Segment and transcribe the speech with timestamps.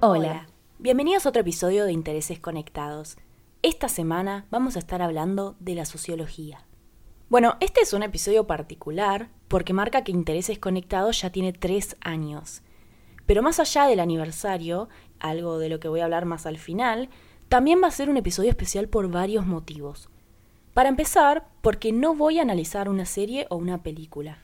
[0.00, 0.46] Hola,
[0.78, 3.16] bienvenidos a otro episodio de Intereses Conectados.
[3.62, 6.64] Esta semana vamos a estar hablando de la sociología.
[7.28, 12.62] Bueno, este es un episodio particular porque marca que Intereses Conectados ya tiene tres años.
[13.26, 14.88] Pero más allá del aniversario,
[15.18, 17.10] algo de lo que voy a hablar más al final,
[17.48, 20.08] también va a ser un episodio especial por varios motivos.
[20.74, 24.38] Para empezar, porque no voy a analizar una serie o una película.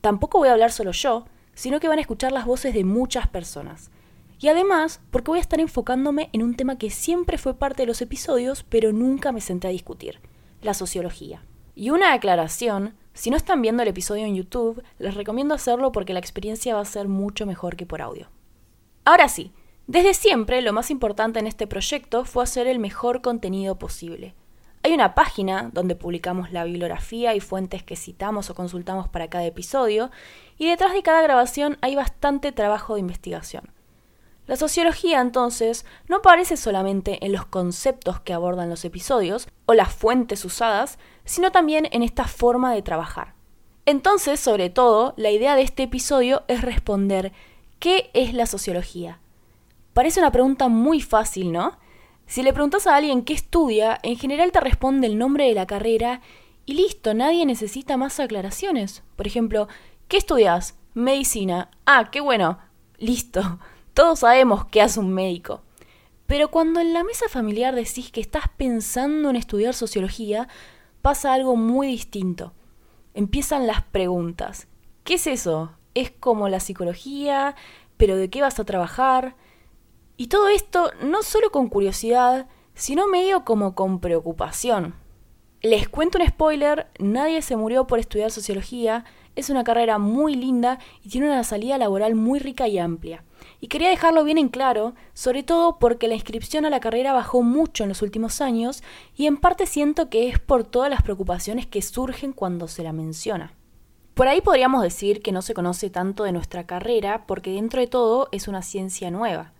[0.00, 3.28] Tampoco voy a hablar solo yo, sino que van a escuchar las voces de muchas
[3.28, 3.90] personas.
[4.38, 7.86] Y además, porque voy a estar enfocándome en un tema que siempre fue parte de
[7.86, 10.20] los episodios, pero nunca me senté a discutir,
[10.62, 11.44] la sociología.
[11.74, 16.12] Y una aclaración, si no están viendo el episodio en YouTube, les recomiendo hacerlo porque
[16.12, 18.28] la experiencia va a ser mucho mejor que por audio.
[19.04, 19.52] Ahora sí,
[19.86, 24.34] desde siempre lo más importante en este proyecto fue hacer el mejor contenido posible.
[24.84, 29.44] Hay una página donde publicamos la bibliografía y fuentes que citamos o consultamos para cada
[29.44, 30.10] episodio,
[30.58, 33.70] y detrás de cada grabación hay bastante trabajo de investigación.
[34.48, 39.94] La sociología, entonces, no aparece solamente en los conceptos que abordan los episodios o las
[39.94, 43.34] fuentes usadas, sino también en esta forma de trabajar.
[43.86, 47.32] Entonces, sobre todo, la idea de este episodio es responder
[47.78, 49.20] ¿qué es la sociología?
[49.92, 51.78] Parece una pregunta muy fácil, ¿no?
[52.26, 55.66] Si le preguntas a alguien qué estudia, en general te responde el nombre de la
[55.66, 56.20] carrera
[56.64, 59.02] y listo, nadie necesita más aclaraciones.
[59.16, 59.68] Por ejemplo,
[60.08, 60.78] ¿qué estudias?
[60.94, 61.70] Medicina.
[61.86, 62.58] Ah, qué bueno.
[62.98, 63.58] Listo.
[63.94, 65.62] Todos sabemos qué hace un médico.
[66.26, 70.48] Pero cuando en la mesa familiar decís que estás pensando en estudiar sociología,
[71.02, 72.52] pasa algo muy distinto.
[73.12, 74.68] Empiezan las preguntas.
[75.04, 75.72] ¿Qué es eso?
[75.94, 77.54] ¿Es como la psicología?
[77.96, 79.34] ¿Pero de qué vas a trabajar?
[80.16, 84.94] Y todo esto no solo con curiosidad, sino medio como con preocupación.
[85.62, 89.04] Les cuento un spoiler, nadie se murió por estudiar sociología,
[89.36, 93.24] es una carrera muy linda y tiene una salida laboral muy rica y amplia.
[93.60, 97.42] Y quería dejarlo bien en claro, sobre todo porque la inscripción a la carrera bajó
[97.42, 98.82] mucho en los últimos años
[99.16, 102.92] y en parte siento que es por todas las preocupaciones que surgen cuando se la
[102.92, 103.54] menciona.
[104.14, 107.86] Por ahí podríamos decir que no se conoce tanto de nuestra carrera porque dentro de
[107.86, 109.52] todo es una ciencia nueva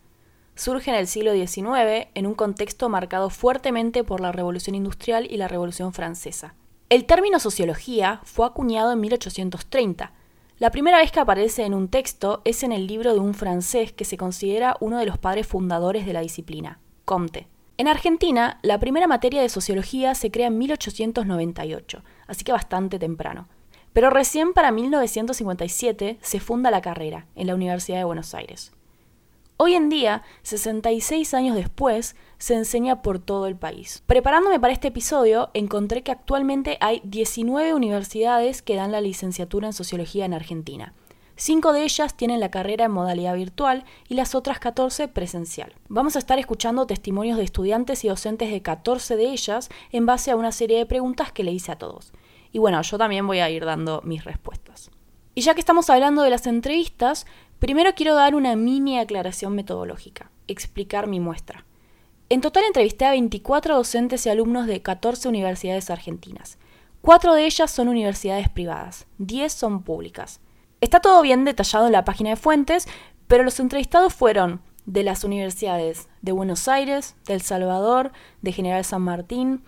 [0.55, 5.37] surge en el siglo XIX en un contexto marcado fuertemente por la Revolución Industrial y
[5.37, 6.55] la Revolución Francesa.
[6.89, 10.13] El término sociología fue acuñado en 1830.
[10.59, 13.93] La primera vez que aparece en un texto es en el libro de un francés
[13.93, 17.49] que se considera uno de los padres fundadores de la disciplina, Comte.
[17.79, 23.49] En Argentina, la primera materia de sociología se crea en 1898, así que bastante temprano.
[23.93, 28.73] Pero recién para 1957 se funda la carrera en la Universidad de Buenos Aires.
[29.65, 34.03] Hoy en día, 66 años después, se enseña por todo el país.
[34.07, 39.73] Preparándome para este episodio, encontré que actualmente hay 19 universidades que dan la licenciatura en
[39.73, 40.95] sociología en Argentina.
[41.37, 45.73] Cinco de ellas tienen la carrera en modalidad virtual y las otras 14 presencial.
[45.89, 50.33] Vamos a estar escuchando testimonios de estudiantes y docentes de 14 de ellas en base
[50.33, 52.13] a una serie de preguntas que le hice a todos.
[52.51, 54.91] Y bueno, yo también voy a ir dando mis respuestas.
[55.35, 57.27] Y ya que estamos hablando de las entrevistas,
[57.63, 61.65] Primero quiero dar una mini aclaración metodológica, explicar mi muestra.
[62.29, 66.59] En total entrevisté a 24 docentes y alumnos de 14 universidades argentinas.
[67.03, 70.41] Cuatro de ellas son universidades privadas, 10 son públicas.
[70.81, 72.89] Está todo bien detallado en la página de fuentes,
[73.29, 78.85] pero los entrevistados fueron de las universidades de Buenos Aires, de El Salvador, de General
[78.85, 79.63] San Martín,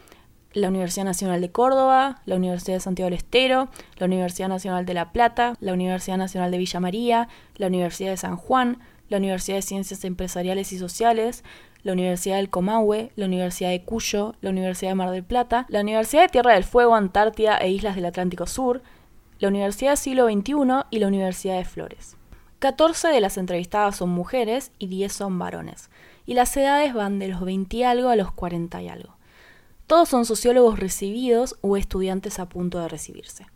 [0.55, 4.95] la Universidad Nacional de Córdoba, la Universidad de Santiago del Estero, la Universidad Nacional de
[4.95, 8.79] La Plata, la Universidad Nacional de Villa María, la Universidad de San Juan,
[9.09, 11.45] la Universidad de Ciencias Empresariales y Sociales,
[11.83, 15.81] la Universidad del Comahue, la Universidad de Cuyo, la Universidad de Mar del Plata, la
[15.81, 18.83] Universidad de Tierra del Fuego, Antártida e Islas del Atlántico Sur,
[19.41, 22.17] la Universidad del Siglo XXI y la Universidad de Flores.
[22.61, 25.91] 14 de las entrevistadas son mujeres y 10 son varones,
[26.25, 29.17] y las edades van de los 20 y algo a los 40 y algo.
[29.87, 33.47] Todos son sociólogos recibidos o estudiantes a punto de recibirse.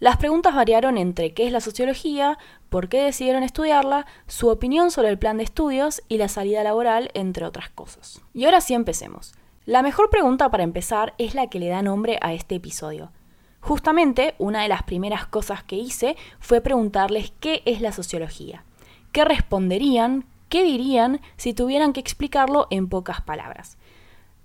[0.00, 2.36] Las preguntas variaron entre qué es la sociología,
[2.68, 7.10] por qué decidieron estudiarla, su opinión sobre el plan de estudios y la salida laboral,
[7.14, 8.20] entre otras cosas.
[8.34, 9.32] Y ahora sí empecemos.
[9.64, 13.12] La mejor pregunta para empezar es la que le da nombre a este episodio.
[13.60, 18.64] Justamente, una de las primeras cosas que hice fue preguntarles qué es la sociología.
[19.12, 20.26] ¿Qué responderían?
[20.48, 23.78] ¿Qué dirían si tuvieran que explicarlo en pocas palabras?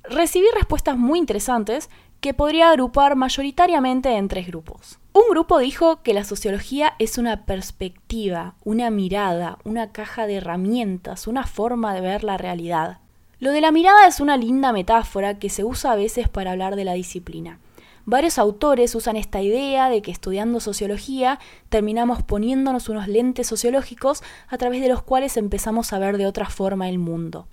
[0.09, 1.89] Recibí respuestas muy interesantes
[2.19, 4.99] que podría agrupar mayoritariamente en tres grupos.
[5.13, 11.27] Un grupo dijo que la sociología es una perspectiva, una mirada, una caja de herramientas,
[11.27, 12.99] una forma de ver la realidad.
[13.39, 16.75] Lo de la mirada es una linda metáfora que se usa a veces para hablar
[16.75, 17.59] de la disciplina.
[18.05, 24.57] varios autores usan esta idea de que estudiando sociología terminamos poniéndonos unos lentes sociológicos a
[24.57, 27.47] través de los cuales empezamos a ver de otra forma el mundo.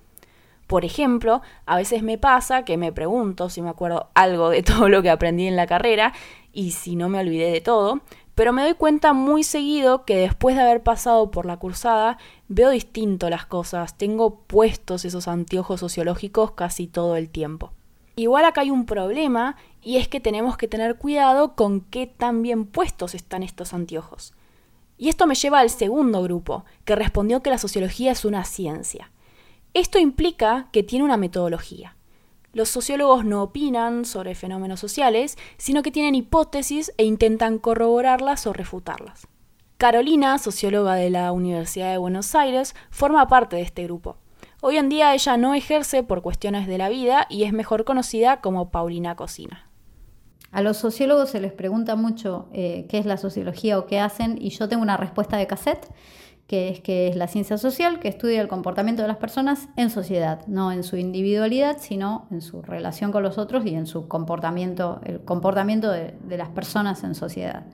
[0.75, 4.89] Por ejemplo, a veces me pasa que me pregunto si me acuerdo algo de todo
[4.89, 6.13] lo que aprendí en la carrera
[6.53, 8.01] y si no me olvidé de todo,
[8.35, 12.19] pero me doy cuenta muy seguido que después de haber pasado por la cursada
[12.49, 17.71] veo distinto las cosas, tengo puestos esos anteojos sociológicos casi todo el tiempo.
[18.17, 22.43] Igual acá hay un problema y es que tenemos que tener cuidado con qué tan
[22.43, 24.35] bien puestos están estos anteojos.
[24.99, 29.13] Y esto me lleva al segundo grupo, que respondió que la sociología es una ciencia.
[29.75, 31.97] Esto implica que tiene una metodología.
[32.53, 38.53] Los sociólogos no opinan sobre fenómenos sociales, sino que tienen hipótesis e intentan corroborarlas o
[38.53, 39.27] refutarlas.
[39.77, 44.17] Carolina, socióloga de la Universidad de Buenos Aires, forma parte de este grupo.
[44.63, 48.41] Hoy en día ella no ejerce por cuestiones de la vida y es mejor conocida
[48.41, 49.69] como Paulina Cocina.
[50.53, 54.39] A los sociólogos se les pregunta mucho eh, qué es la sociología o qué hacen
[54.41, 55.91] y yo tengo una respuesta de cassette
[56.47, 59.91] que es que es la ciencia social que estudia el comportamiento de las personas en
[59.91, 64.09] sociedad, no en su individualidad, sino en su relación con los otros y en su
[64.09, 67.65] comportamiento, el comportamiento de, las personas en sociedad.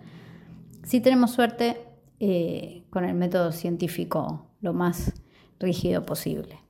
[0.84, 1.82] Si tenemos suerte
[2.20, 5.12] eh, con el método científico lo más
[5.58, 6.60] rígido posible.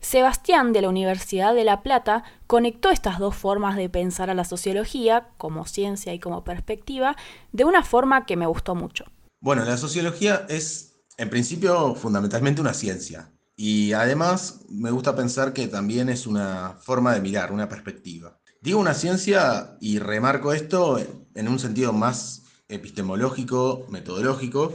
[0.00, 4.44] Sebastián de la Universidad de La Plata conectó estas dos formas de pensar a la
[4.44, 7.16] sociología, como ciencia y como perspectiva,
[7.52, 9.06] de una forma que me gustó mucho.
[9.40, 13.30] Bueno, la sociología es en principio, fundamentalmente una ciencia.
[13.56, 18.38] Y además me gusta pensar que también es una forma de mirar, una perspectiva.
[18.60, 20.98] Digo una ciencia y remarco esto
[21.34, 24.72] en un sentido más epistemológico, metodológico,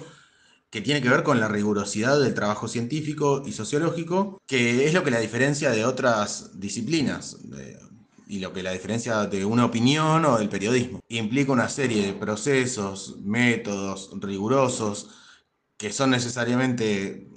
[0.70, 5.04] que tiene que ver con la rigurosidad del trabajo científico y sociológico, que es lo
[5.04, 7.38] que la diferencia de otras disciplinas
[8.28, 11.00] y lo que la diferencia de una opinión o del periodismo.
[11.10, 15.10] Implica una serie de procesos, métodos rigurosos,
[15.80, 17.30] que son necesariamente,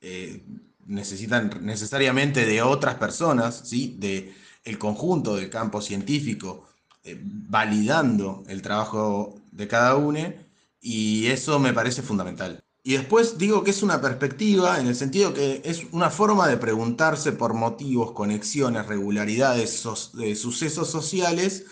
[0.00, 0.44] eh,
[0.86, 3.96] necesitan necesariamente de otras personas, ¿sí?
[3.98, 4.32] de
[4.78, 6.68] conjunto del campo científico,
[7.02, 10.32] eh, validando el trabajo de cada uno,
[10.80, 12.62] y eso me parece fundamental.
[12.84, 16.56] Y después digo que es una perspectiva en el sentido que es una forma de
[16.56, 19.82] preguntarse por motivos, conexiones, regularidades,
[20.14, 21.64] de sucesos sociales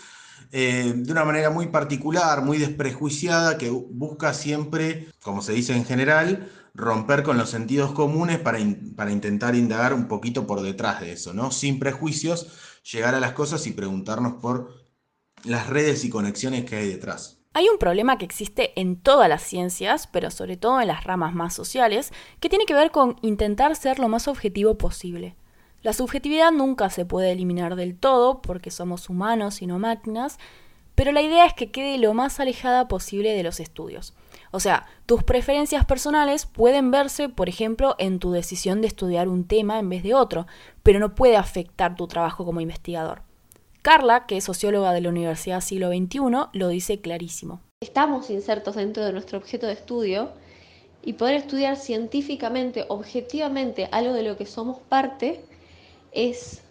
[0.51, 5.85] eh, de una manera muy particular, muy desprejuiciada, que busca siempre, como se dice en
[5.85, 8.59] general, romper con los sentidos comunes para,
[8.95, 11.51] para intentar indagar un poquito por detrás de eso, ¿no?
[11.51, 14.73] Sin prejuicios, llegar a las cosas y preguntarnos por
[15.43, 17.37] las redes y conexiones que hay detrás.
[17.53, 21.33] Hay un problema que existe en todas las ciencias, pero sobre todo en las ramas
[21.33, 25.35] más sociales, que tiene que ver con intentar ser lo más objetivo posible.
[25.83, 30.37] La subjetividad nunca se puede eliminar del todo porque somos humanos y no máquinas,
[30.95, 34.15] pero la idea es que quede lo más alejada posible de los estudios.
[34.51, 39.45] O sea, tus preferencias personales pueden verse, por ejemplo, en tu decisión de estudiar un
[39.45, 40.47] tema en vez de otro,
[40.81, 43.21] pero no puede afectar tu trabajo como investigador.
[43.83, 46.19] Carla, que es socióloga de la Universidad Siglo XXI,
[46.53, 47.61] lo dice clarísimo.
[47.81, 50.31] Estamos insertos dentro de nuestro objeto de estudio
[51.03, 55.45] y poder estudiar científicamente, objetivamente, algo de lo que somos parte,
[56.11, 56.63] es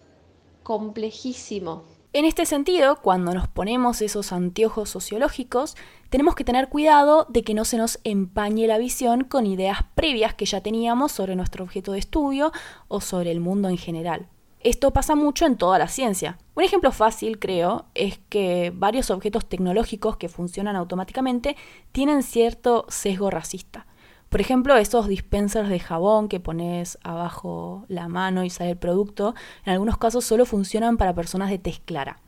[0.63, 1.85] complejísimo.
[2.13, 5.77] En este sentido, cuando nos ponemos esos anteojos sociológicos,
[6.09, 10.35] tenemos que tener cuidado de que no se nos empañe la visión con ideas previas
[10.35, 12.53] que ya teníamos sobre nuestro objeto de estudio
[12.89, 14.29] o sobre el mundo en general.
[14.61, 16.39] Esto pasa mucho en toda la ciencia.
[16.55, 21.55] Un ejemplo fácil, creo, es que varios objetos tecnológicos que funcionan automáticamente
[21.93, 23.87] tienen cierto sesgo racista.
[24.29, 29.35] Por ejemplo, esos dispensers de jabón que pones abajo la mano y sale el producto,
[29.65, 32.21] en algunos casos solo funcionan para personas de tez clara.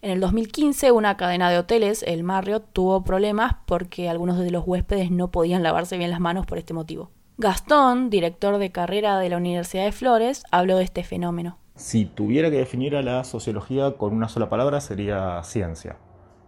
[0.00, 4.62] En el 2015, una cadena de hoteles, el Marriott, tuvo problemas porque algunos de los
[4.64, 7.10] huéspedes no podían lavarse bien las manos por este motivo.
[7.36, 11.58] Gastón, director de carrera de la Universidad de Flores, habló de este fenómeno.
[11.74, 15.96] Si tuviera que definir a la sociología con una sola palabra, sería ciencia.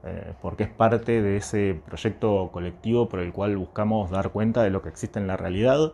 [0.03, 4.71] Eh, porque es parte de ese proyecto colectivo por el cual buscamos dar cuenta de
[4.71, 5.93] lo que existe en la realidad,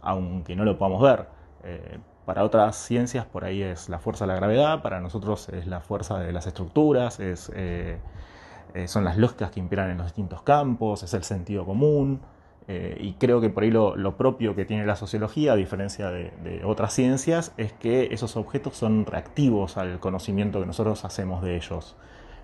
[0.00, 1.26] aunque no lo podamos ver.
[1.64, 5.66] Eh, para otras ciencias por ahí es la fuerza de la gravedad, para nosotros es
[5.66, 7.98] la fuerza de las estructuras, es, eh,
[8.86, 12.20] son las lógicas que imperan en los distintos campos, es el sentido común.
[12.68, 16.92] y creo que por ahí lo, propio que tiene la sociología, a diferencia de otras
[16.92, 21.96] ciencias, es que esos objetos son reactivos al conocimiento que nosotros hacemos de ellos.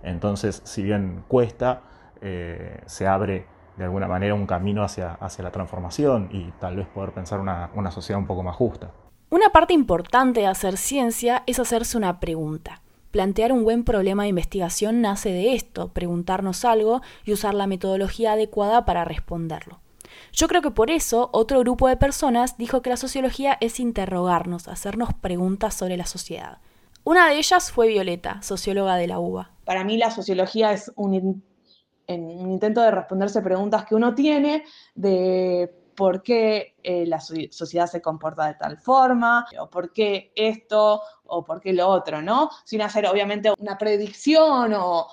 [0.05, 1.83] Entonces, si bien cuesta,
[2.21, 3.47] eh, se abre
[3.77, 7.91] de alguna manera un camino hacia, la transformación y tal vez poder pensar una, una
[7.91, 8.93] sociedad un poco más justa.
[9.31, 12.81] Una parte importante de hacer ciencia es hacerse una pregunta.
[13.11, 18.33] plantear un buen problema de investigación nace de esto, preguntarnos algo y usar la metodología
[18.33, 19.79] adecuada para responderlo.
[20.33, 24.67] Yo creo que por eso otro grupo de personas dijo que la sociología es interrogarnos,
[24.67, 26.59] hacernos preguntas sobre la sociedad.
[27.05, 29.54] Una de ellas fue Violeta, socióloga de la UBA.
[29.65, 31.43] Para mí la sociología es un,
[32.07, 38.47] intento de responderse preguntas que uno tiene de por qué eh, la sociedad se comporta
[38.47, 42.51] de tal forma, o por qué esto, o por qué lo otro, ¿no?
[42.65, 45.07] Sin hacer obviamente una predicción o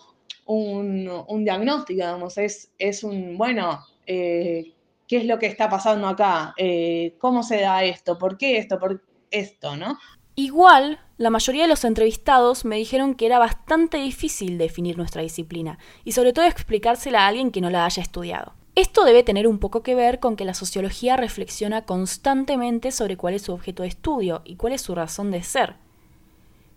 [0.48, 4.74] un, diagnóstico, digamos, es, es un, bueno, eh,
[5.08, 6.54] ¿qué es lo que está pasando acá?
[6.58, 8.18] Eh, ¿Cómo se da esto?
[8.18, 8.80] ¿Por qué esto?
[8.80, 9.98] ¿Por esto, no?
[10.36, 15.78] Igual, la mayoría de los entrevistados me dijeron que era bastante difícil definir nuestra disciplina,
[16.04, 18.54] y sobre todo explicársela a alguien que no la haya estudiado.
[18.74, 23.34] Esto debe tener un poco que ver con que la sociología reflexiona constantemente sobre cuál
[23.34, 25.76] es su objeto de estudio y cuál es su razón de ser.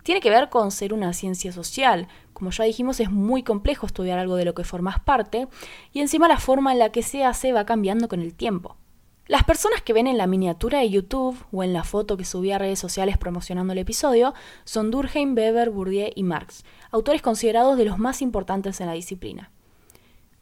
[0.03, 2.07] Tiene que ver con ser una ciencia social.
[2.33, 5.47] Como ya dijimos, es muy complejo estudiar algo de lo que formas parte
[5.93, 8.75] y encima la forma en la que se hace va cambiando con el tiempo.
[9.27, 12.51] Las personas que ven en la miniatura de YouTube o en la foto que subí
[12.51, 17.85] a redes sociales promocionando el episodio son Durkheim, Weber, Bourdieu y Marx, autores considerados de
[17.85, 19.49] los más importantes en la disciplina.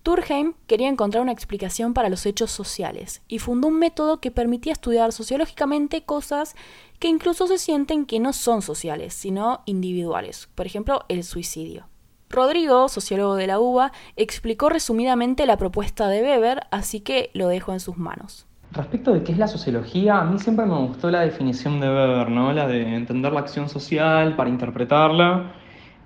[0.04, 4.74] Durkheim quería encontrar una explicación para los hechos sociales y fundó un método que permitía
[4.74, 6.54] estudiar sociológicamente cosas
[7.00, 11.88] que incluso se sienten que no son sociales, sino individuales, por ejemplo, el suicidio.
[12.30, 17.72] Rodrigo, sociólogo de la UBA, explicó resumidamente la propuesta de Weber, así que lo dejo
[17.72, 18.46] en sus manos.
[18.74, 22.30] Respecto de qué es la sociología, a mí siempre me gustó la definición de Weber,
[22.30, 22.52] ¿no?
[22.54, 25.52] La de entender la acción social para interpretarla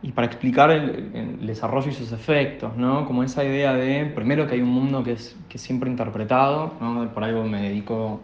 [0.01, 3.05] y para explicar el, desarrollo y sus efectos, ¿no?
[3.05, 7.09] Como esa idea de, primero que hay un mundo que es, que siempre interpretado, ¿no?
[7.13, 8.19] Por algo me dedico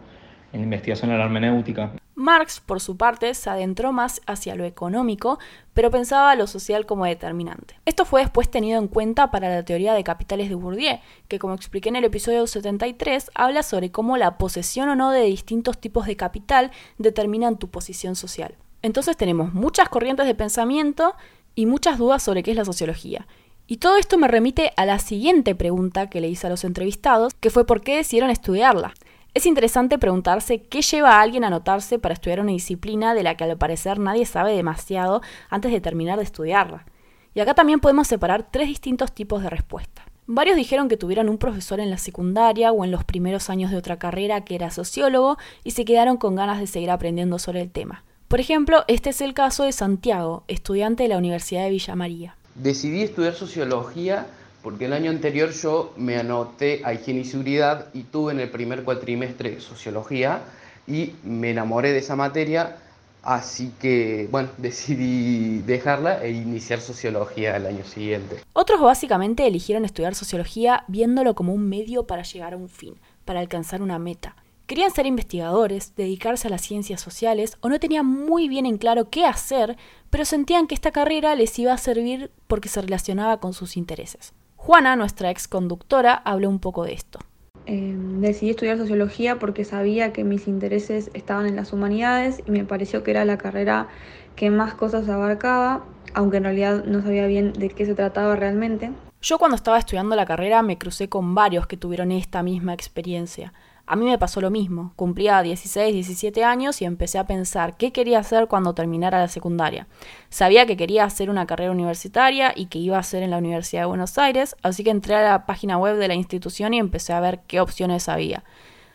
[0.52, 1.92] en la investigación a la hermenéutica.
[2.16, 5.38] Marx, por su parte, se adentró más hacia lo económico,
[5.72, 7.78] pero pensaba lo social como determinante.
[7.86, 11.54] Esto fue después tenido en cuenta para la teoría de capitales de Bourdieu, que como
[11.54, 16.06] expliqué en el episodio 73, habla sobre cómo la posesión o no de distintos tipos
[16.06, 18.54] de capital determinan tu posición social.
[18.82, 21.14] Entonces tenemos muchas corrientes de pensamiento
[21.54, 23.26] y muchas dudas sobre qué es la sociología.
[23.66, 27.32] Y todo esto me remite a la siguiente pregunta que le hice a los entrevistados,
[27.34, 28.92] que fue por qué decidieron estudiarla.
[29.34, 33.36] Es interesante preguntarse qué lleva a alguien a anotarse para estudiar una disciplina de la
[33.36, 36.86] que al parecer nadie sabe demasiado antes de terminar de estudiarla.
[37.34, 40.02] Y acá también podemos separar tres distintos tipos de respuesta.
[40.26, 43.76] Varios dijeron que tuvieron un profesor en la secundaria o en los primeros años de
[43.76, 47.72] otra carrera que era sociólogo y se quedaron con ganas de seguir aprendiendo sobre el
[47.72, 48.04] tema.
[48.28, 52.36] Por ejemplo, este es el caso de Santiago, estudiante de la Universidad de Villa María.
[52.54, 54.28] Decidí estudiar sociología
[54.64, 58.50] porque el año anterior yo me anoté a higiene y seguridad y tuve en el
[58.50, 60.40] primer cuatrimestre sociología
[60.86, 62.78] y me enamoré de esa materia,
[63.22, 68.38] así que bueno, decidí dejarla e iniciar sociología el año siguiente.
[68.54, 73.40] Otros básicamente eligieron estudiar sociología viéndolo como un medio para llegar a un fin, para
[73.40, 74.34] alcanzar una meta.
[74.66, 79.10] Querían ser investigadores, dedicarse a las ciencias sociales o no tenían muy bien en claro
[79.10, 79.76] qué hacer,
[80.08, 84.32] pero sentían que esta carrera les iba a servir porque se relacionaba con sus intereses.
[84.66, 87.18] Juana, nuestra ex conductora, habló un poco de esto.
[87.66, 92.64] Em, decidí estudiar sociología porque sabía que mis intereses estaban en las humanidades y me
[92.64, 93.88] pareció que era la carrera
[94.36, 98.90] que más cosas abarcaba, aunque en realidad no sabía bien de qué se trataba realmente.
[99.20, 103.52] Yo cuando estaba estudiando la carrera me crucé con varios que tuvieron esta misma experiencia.
[103.86, 104.94] A mí me pasó lo mismo.
[104.96, 109.86] Cumplía 16, 17 años y empecé a pensar qué quería hacer cuando terminara la secundaria.
[110.30, 113.82] Sabía que quería hacer una carrera universitaria y que iba a hacer en la Universidad
[113.82, 117.12] de Buenos Aires, así que entré a la página web de la institución y empecé
[117.12, 118.42] a ver qué opciones había.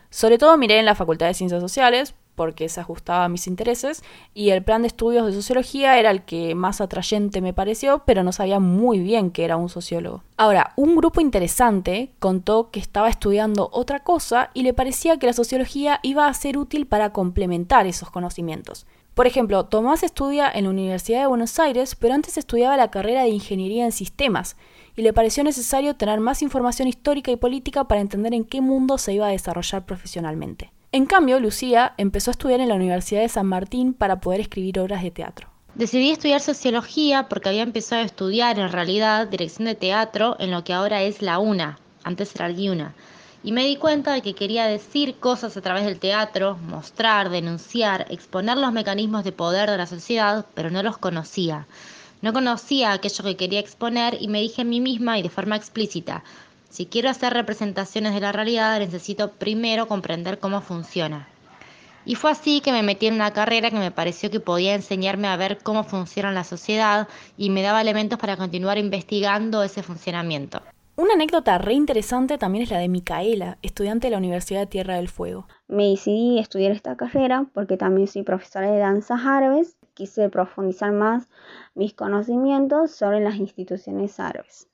[0.10, 4.02] Sobre todo miré en la Facultad de Ciencias Sociales, porque se ajustaba a mis intereses,
[4.34, 8.24] y el plan de estudios de sociología era el que más atrayente me pareció, pero
[8.24, 10.24] no sabía muy bien que era un sociólogo.
[10.38, 15.34] Ahora, un grupo interesante contó que estaba estudiando otra cosa y le parecía que la
[15.34, 18.88] sociología iba a ser útil para complementar esos conocimientos.
[19.16, 23.24] Por ejemplo, Tomás estudia en la Universidad de Buenos Aires, pero antes estudiaba la carrera
[23.24, 24.56] de Ingeniería en Sistemas,
[24.96, 28.98] y le pareció necesario tener más información histórica y política para entender en qué mundo
[28.98, 30.72] se iba a desarrollar profesionalmente.
[30.92, 34.80] En cambio, Lucía empezó a estudiar en la Universidad de San Martín para poder escribir
[34.80, 35.48] obras de teatro.
[35.76, 40.64] Decidí estudiar sociología porque había empezado a estudiar en realidad dirección de teatro en lo
[40.64, 42.56] que ahora es la UNA, antes era el
[43.44, 48.06] y me di cuenta de que quería decir cosas a través del teatro, mostrar, denunciar,
[48.10, 51.66] exponer los mecanismos de poder de la sociedad, pero no los conocía.
[52.22, 55.56] No conocía aquello que quería exponer y me dije a mí misma y de forma
[55.56, 56.24] explícita,
[56.70, 61.28] si quiero hacer representaciones de la realidad, necesito primero comprender cómo funciona.
[62.06, 65.28] Y fue así que me metí en una carrera que me pareció que podía enseñarme
[65.28, 67.08] a ver cómo funciona la sociedad
[67.38, 70.62] y me daba elementos para continuar investigando ese funcionamiento.
[70.96, 74.96] Una anécdota re interesante también es la de Micaela, estudiante de la Universidad de Tierra
[74.96, 75.48] del Fuego.
[75.68, 79.78] Me decidí a estudiar esta carrera porque también soy profesora de danzas árabes.
[79.94, 81.30] Quise profundizar más
[81.74, 84.68] mis conocimientos sobre las instituciones árabes,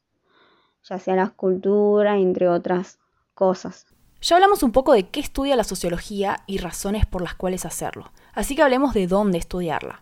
[0.87, 2.99] ya sea la cultura, entre otras
[3.33, 3.87] cosas.
[4.21, 8.11] Ya hablamos un poco de qué estudia la sociología y razones por las cuales hacerlo,
[8.33, 10.01] así que hablemos de dónde estudiarla.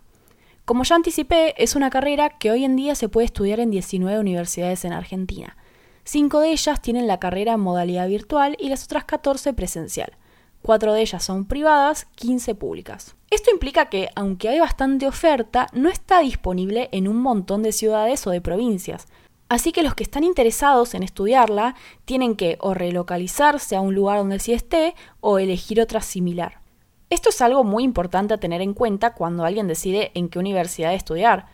[0.65, 4.19] Como ya anticipé, es una carrera que hoy en día se puede estudiar en 19
[4.19, 5.57] universidades en Argentina.
[6.05, 10.13] Cinco de ellas tienen la carrera en modalidad virtual y las otras 14 presencial.
[10.61, 13.15] Cuatro de ellas son privadas, 15 públicas.
[13.29, 18.25] Esto implica que, aunque hay bastante oferta, no está disponible en un montón de ciudades
[18.25, 19.07] o de provincias,
[19.53, 24.17] Así que los que están interesados en estudiarla tienen que o relocalizarse a un lugar
[24.17, 26.61] donde sí esté o elegir otra similar.
[27.11, 30.95] Esto es algo muy importante a tener en cuenta cuando alguien decide en qué universidad
[30.95, 31.45] estudiar.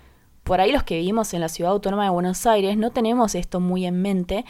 [0.46, 3.60] Por ahí los que vivimos en la ciudad autónoma de Buenos Aires no tenemos esto
[3.60, 4.46] muy en mente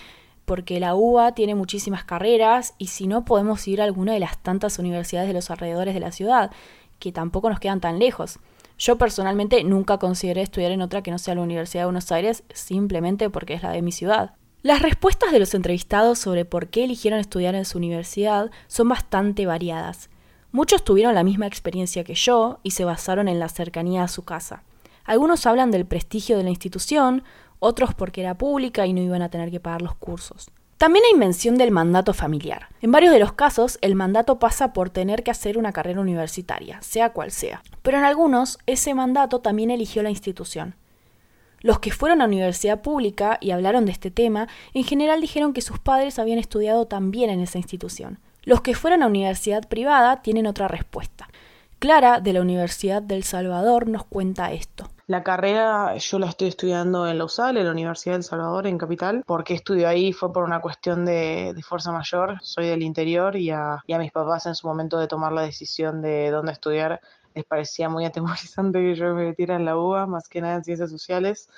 [0.45, 4.37] porque la UBA tiene muchísimas carreras y si no podemos ir a alguna de las
[4.37, 6.51] tantas universidades de los alrededores de la ciudad,
[6.99, 8.37] que tampoco nos quedan tan lejos.
[8.79, 12.43] Yo personalmente nunca consideré estudiar en otra que no sea la Universidad de Buenos Aires
[12.53, 14.35] simplemente porque es la de mi ciudad.
[14.61, 19.45] Las respuestas de los entrevistados sobre por qué eligieron estudiar en su universidad son bastante
[19.45, 20.09] variadas.
[20.53, 24.23] Muchos tuvieron la misma experiencia que yo y se basaron en la cercanía a su
[24.23, 24.63] casa.
[25.03, 27.23] Algunos hablan del prestigio de la institución,
[27.59, 30.49] otros porque era pública y no iban a tener que pagar los cursos.
[30.79, 32.69] También hay mención del mandato familiar.
[32.81, 36.81] En varios de los casos, el mandato pasa por tener que hacer una carrera universitaria,
[36.81, 37.61] sea cual sea.
[37.81, 40.75] Pero en algunos, ese mandato también eligió la institución.
[41.59, 45.59] Los que fueron a universidad pública y hablaron de este tema, en general dijeron que
[45.59, 48.17] sus padres habían estudiado también en esa institución.
[48.43, 51.27] Los que fueron a universidad privada tienen otra respuesta.
[51.79, 54.89] Clara, de la Universidad del Salvador, nos cuenta esto.
[55.09, 58.77] La carrera yo la estoy estudiando en la USAL, en la Universidad del Salvador, en
[58.77, 59.23] Capital.
[59.25, 60.13] porque estudio ahí?
[60.13, 62.37] Fue por una cuestión de, fuerza mayor.
[62.43, 65.41] Soy del interior y a, y a mis papás en su momento de tomar la
[65.41, 67.01] decisión de dónde estudiar
[67.33, 70.63] les parecía muy atemorizante que yo me metiera en la UBA, más que nada en
[70.63, 71.49] ciencias sociales.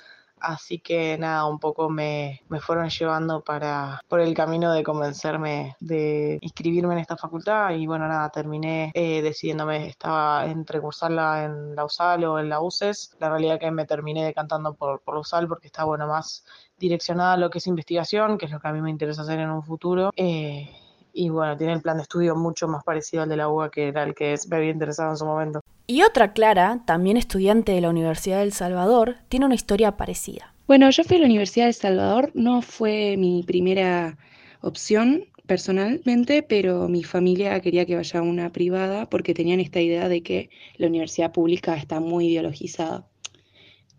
[0.42, 5.76] Así que nada, un poco me, me, fueron llevando para por el camino de convencerme
[5.80, 11.76] de inscribirme en esta facultad y bueno, nada, terminé eh, decidiéndome, estaba entre cursarla en
[11.76, 13.16] la USAL o en la UCES.
[13.20, 16.44] La realidad que me terminé decantando por, por USAL porque está bueno más
[16.78, 19.38] direccionada a lo que es investigación, que es lo que a mí me interesa hacer
[19.38, 20.10] en un futuro.
[20.16, 20.68] Eh,
[21.12, 23.88] y bueno, tiene el plan de estudio mucho más parecido al de la UBA que
[23.88, 25.60] era el que me había interesado en su momento.
[25.92, 30.54] Y otra Clara, también estudiante de la Universidad del Salvador, tiene una historia parecida.
[30.66, 34.16] Bueno, yo fui a la Universidad del Salvador, no fue mi primera
[34.62, 40.08] opción personalmente, pero mi familia quería que vaya a una privada porque tenían esta idea
[40.08, 43.06] de que la universidad pública está muy ideologizada.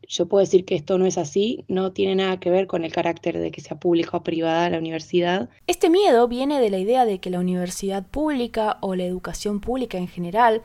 [0.08, 2.92] Yo puedo decir que esto no es así, no tiene nada que ver con el
[2.92, 5.50] carácter de que sea pública o privada la universidad.
[5.68, 9.98] Este miedo viene de la idea de que la universidad pública o la educación pública
[9.98, 10.62] en general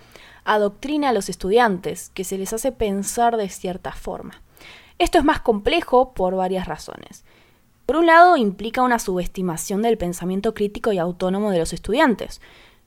[0.55, 4.43] adoctrina a los estudiantes, que se les hace pensar de cierta forma.
[4.99, 7.25] Esto es más complejo por varias razones.
[7.87, 12.41] Por un lado, implica una subestimación del pensamiento crítico y autónomo de los estudiantes,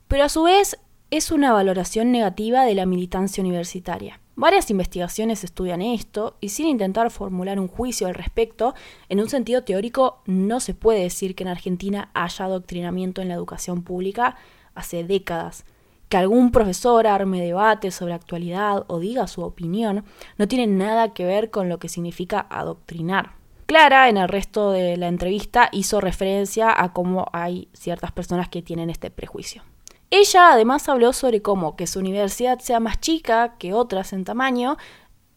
[0.08, 0.78] pero a su vez
[1.10, 4.20] es una valoración negativa de la militancia universitaria.
[4.36, 8.74] Varias investigaciones estudian esto y sin intentar formular un juicio al respecto,
[9.10, 13.34] en un sentido teórico no se puede decir que en Argentina haya adoctrinamiento en la
[13.34, 14.38] educación pública
[14.74, 15.66] hace décadas.
[16.12, 20.04] Que algún profesor arme debate sobre actualidad o diga su opinión
[20.38, 23.36] no tiene nada que ver con lo que significa adoctrinar.
[23.66, 28.62] Clara, en el resto de la entrevista, hizo referencia a cómo hay ciertas personas que
[28.62, 29.64] tienen este prejuicio.
[30.10, 34.76] Ella además habló sobre cómo que su universidad sea más chica que otras en tamaño,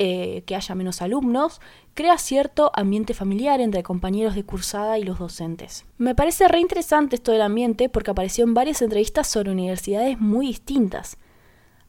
[0.00, 1.60] eh, que haya menos alumnos,
[1.94, 5.84] crea cierto ambiente familiar entre compañeros de cursada y los docentes.
[5.96, 10.48] Me parece re interesante esto del ambiente porque apareció en varias entrevistas sobre universidades muy
[10.48, 11.16] distintas.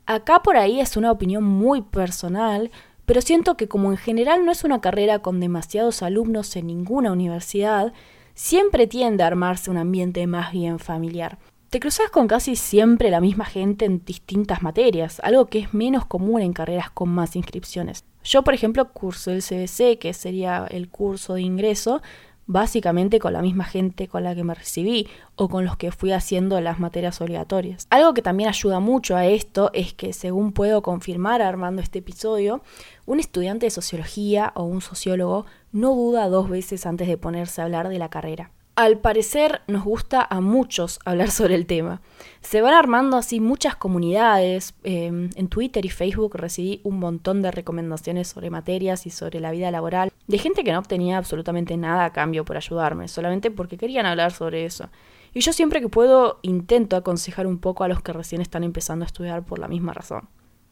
[0.06, 2.70] Acá por ahí es una opinión muy personal,
[3.08, 7.12] pero siento que como en general no es una carrera con demasiados alumnos en ninguna
[7.12, 7.92] universidad,
[8.36, 11.40] siempre tiende a armarse un ambiente más bien familiar.
[11.72, 16.06] Te cruzas con casi siempre la misma gente en distintas materias, algo que es menos
[16.06, 18.06] común en carreras con más inscripciones.
[18.26, 22.02] Yo, por ejemplo, curso el CBC, que sería el curso de ingreso,
[22.48, 26.12] básicamente con la misma gente con la que me recibí o con los que fui
[26.12, 27.88] haciendo las materias obligatorias.
[27.90, 32.62] Algo que también ayuda mucho a esto es que, según puedo confirmar armando este episodio,
[33.06, 37.66] un estudiante de sociología o un sociólogo no duda dos veces antes de ponerse a
[37.66, 38.52] hablar de la carrera.
[38.76, 42.02] Al parecer nos gusta a muchos hablar sobre el tema.
[42.42, 44.76] Se van armando así muchas comunidades.
[44.84, 49.52] Em, en Twitter y Facebook recibí un montón de recomendaciones sobre materias y sobre la
[49.52, 53.78] vida laboral de gente que no obtenía absolutamente nada a cambio por ayudarme, solamente porque
[53.78, 54.90] querían hablar sobre eso.
[55.34, 59.04] Y yo siempre que puedo intento aconsejar un poco a los que recién están empezando
[59.04, 60.28] a estudiar por la misma razón.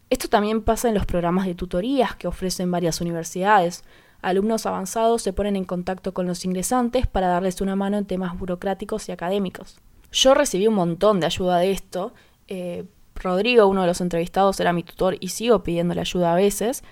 [0.10, 3.84] Esto también pasa en los programas de tutorías que ofrecen varias universidades
[4.24, 8.38] alumnos avanzados se ponen en contacto con los ingresantes para darles una mano en temas
[8.38, 9.78] burocráticos y académicos.
[10.12, 12.14] Yo recibí un montón de ayuda de esto.
[12.48, 16.84] Eh, Rodrigo, uno de los entrevistados, era mi tutor y sigo pidiéndole ayuda a veces.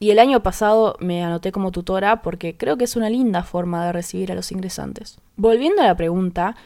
[0.00, 3.86] Y el año pasado me anoté como tutora porque creo que es una linda forma
[3.86, 5.20] de recibir a los ingresantes.
[5.36, 6.56] Volviendo a la pregunta,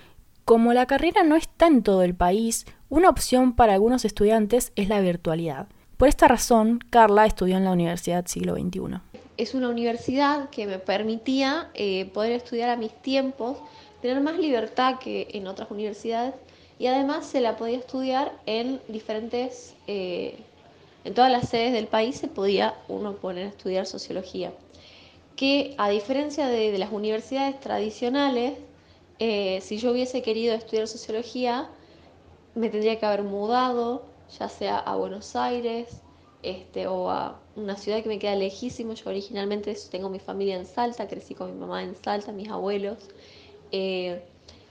[0.46, 4.88] como la carrera no está en todo el país, una opción para algunos estudiantes es
[4.88, 5.66] la virtualidad.
[5.96, 9.00] Por esta razón, Carla estudió en la Universidad Siglo XXI
[9.36, 13.58] es una universidad que me permitía eh, poder estudiar a mis tiempos,
[14.00, 16.34] tener más libertad que en otras universidades
[16.78, 20.38] y además se la podía estudiar en diferentes, eh,
[21.04, 24.52] en todas las sedes del país se podía uno poner a estudiar sociología.
[25.36, 28.54] Que a diferencia de, las universidades tradicionales,
[29.18, 31.68] eh, si yo hubiese querido estudiar sociología,
[32.54, 34.02] me tendría que haber mudado,
[34.38, 36.00] ya sea a Buenos Aires
[36.42, 38.94] este, o a una ciudad que me queda lejísimo.
[38.94, 42.98] Yo originalmente tengo mi familia en Salta, crecí con mi mamá en Salta, mis abuelos.
[43.72, 44.22] Eh,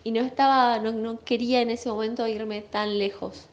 [0.03, 3.47] y no estaba, no, quería en ese momento irme tan lejos.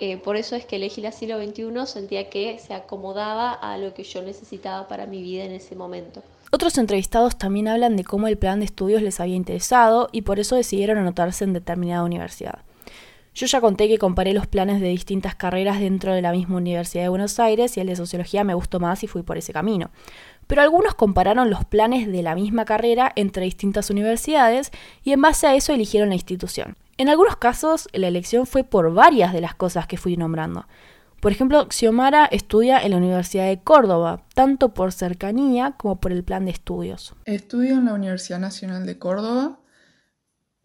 [0.00, 3.94] Eh, por eso es que elegí la siglo XXI, sentía que se acomodaba a lo
[3.94, 6.22] que yo necesitaba para mi vida en ese momento.
[6.52, 10.38] Otros entrevistados también hablan de cómo el plan de estudios les había interesado y por
[10.38, 12.60] eso decidieron anotarse en determinada universidad.
[13.38, 17.04] Yo ya conté que comparé los planes de distintas carreras dentro de la misma Universidad
[17.04, 19.92] de Buenos Aires y el de sociología me gustó más y fui por ese camino.
[20.48, 24.72] Pero algunos compararon los planes de la misma carrera entre distintas universidades
[25.04, 26.76] y en base a eso eligieron la institución.
[26.96, 30.66] En algunos casos, la elección fue por varias de las cosas que fui nombrando.
[31.20, 36.24] Por ejemplo, Xiomara estudia en la Universidad de Córdoba, tanto por cercanía como por el
[36.24, 37.14] plan de estudios.
[37.24, 39.60] Estudio en la Universidad Nacional de Córdoba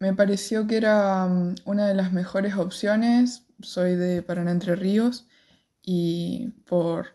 [0.04, 3.46] me pareció que era mm, una de las mejores opciones.
[3.62, 5.26] Soy de Paraná Entre Ríos
[5.82, 7.12] y por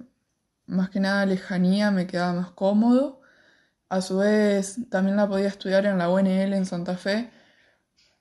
[0.66, 3.22] más que nada lejanía me quedaba más cómodo.
[3.90, 7.30] A su vez también la podía estudiar en la UNL en Santa Fe,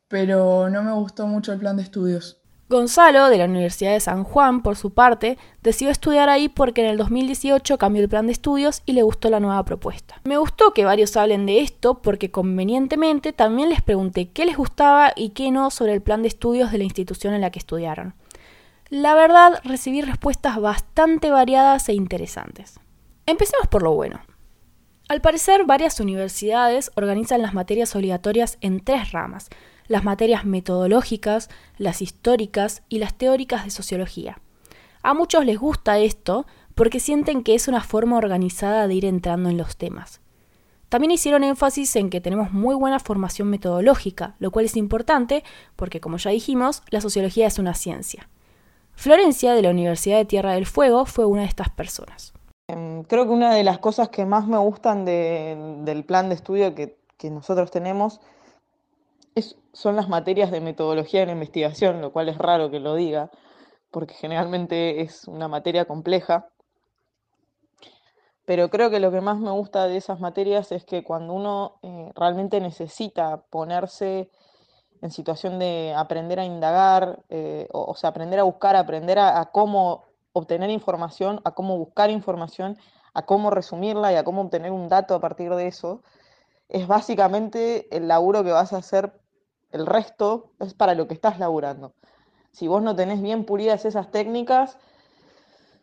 [0.08, 2.37] pero no me gustó mucho el plan de estudios.
[2.70, 6.88] Gonzalo, de la Universidad de San Juan, por su parte, decidió estudiar ahí porque en
[6.88, 10.20] el 2018 cambió el plan de estudios y le gustó la nueva propuesta.
[10.24, 15.12] Me gustó que varios hablen de esto porque convenientemente también les pregunté qué les gustaba
[15.16, 18.14] y qué no sobre el plan de estudios de la institución en la que estudiaron.
[18.90, 22.80] La verdad, recibí respuestas bastante variadas e interesantes.
[23.24, 24.20] Empecemos por lo bueno.
[25.08, 29.48] Al parecer, varias universidades organizan las materias obligatorias en tres ramas,
[29.88, 34.38] las materias metodológicas, las históricas y las teóricas de sociología.
[35.02, 39.48] A muchos les gusta esto porque sienten que es una forma organizada de ir entrando
[39.48, 40.20] en los temas.
[40.88, 45.44] También hicieron énfasis en que tenemos muy buena formación metodológica, lo cual es importante
[45.76, 48.28] porque, como ya dijimos, la sociología es una ciencia.
[48.94, 52.32] Florencia, de la Universidad de Tierra del Fuego, fue una de estas personas.
[52.68, 56.74] Em, creo que una de las cosas que más me gustan del plan de estudio
[56.74, 58.20] que, que nosotros tenemos
[59.72, 63.30] son las materias de metodología en investigación, lo cual es raro que lo diga,
[63.90, 66.48] porque generalmente es una materia compleja.
[68.44, 71.78] Pero creo que lo que más me gusta de esas materias es que cuando uno
[71.82, 74.30] eh, realmente necesita ponerse
[75.02, 80.04] en situación de aprender a indagar, eh, o, sea, aprender a buscar, aprender a, cómo
[80.32, 82.78] obtener información, a cómo buscar información,
[83.14, 86.02] a cómo resumirla y a cómo obtener un dato a partir de eso,
[86.68, 89.12] es básicamente el laburo que vas a hacer
[89.72, 91.92] el resto es para lo que estás laburando.
[92.52, 94.78] Si vos no tenés bien pulidas esas técnicas,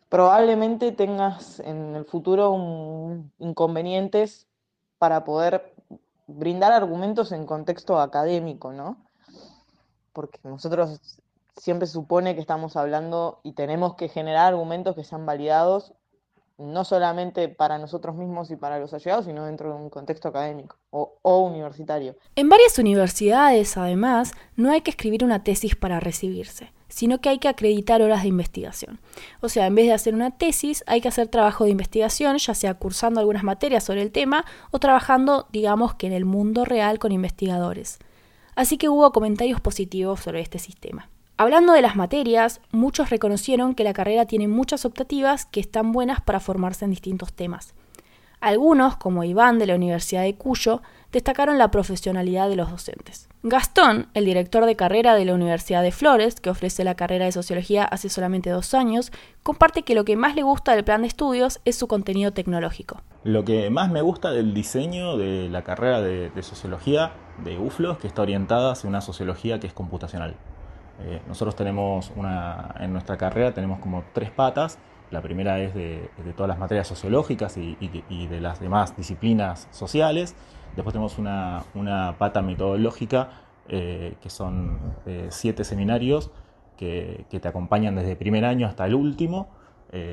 [0.08, 2.54] probablemente tengas en el futuro
[3.38, 4.46] inconvenientes
[4.98, 5.74] para poder
[6.26, 8.96] brindar argumentos en contexto académico, ¿no?
[10.12, 11.00] Porque nosotros
[11.56, 15.94] siempre supone que estamos hablando y tenemos que generar argumentos que sean validados
[16.58, 20.78] no solamente para nosotros mismos y para los allegados, sino dentro de un contexto académico
[20.90, 22.16] o, universitario.
[22.34, 27.38] En varias universidades, además, no hay que escribir una tesis para recibirse, sino que hay
[27.38, 29.00] que acreditar horas de investigación.
[29.42, 32.54] O sea, en vez de hacer una tesis, hay que hacer trabajo de investigación, ya
[32.54, 36.98] sea cursando algunas materias sobre el tema o trabajando, digamos que en el mundo real
[36.98, 37.98] con investigadores.
[38.54, 41.10] Así que hubo comentarios positivos sobre este sistema.
[41.38, 46.22] Hablando de las materias, muchos reconocieron que la carrera tiene muchas optativas que están buenas
[46.22, 47.74] para formarse en distintos temas.
[48.40, 50.80] Algunos, como Iván de la Universidad de Cuyo,
[51.12, 53.28] destacaron la profesionalidad de los docentes.
[53.42, 57.32] Gastón, el director de carrera de la Universidad de Flores, que ofrece la carrera de
[57.32, 61.08] sociología hace solamente dos años, comparte que lo que más le gusta del plan de
[61.08, 63.02] estudios es su contenido tecnológico.
[63.24, 67.12] Lo que más me gusta del diseño de la carrera de, sociología
[67.44, 70.36] de UFLO es que está orientada hacia una sociología que es computacional.
[71.00, 74.78] Eh, nosotros tenemos una, en nuestra carrera tenemos como tres patas.
[75.10, 80.34] La primera es de, todas las materias sociológicas y, de las demás disciplinas sociales.
[80.74, 83.30] Después tenemos una, pata metodológica
[83.68, 86.30] eh, que son eh, siete seminarios
[86.76, 89.48] que, te acompañan desde el primer año hasta el último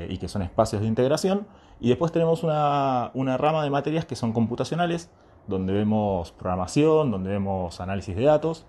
[0.08, 1.46] y que son espacios de integración.
[1.80, 5.10] Y después tenemos una, una rama de materias que son computacionales,
[5.46, 8.64] donde vemos programación, donde vemos análisis de datos,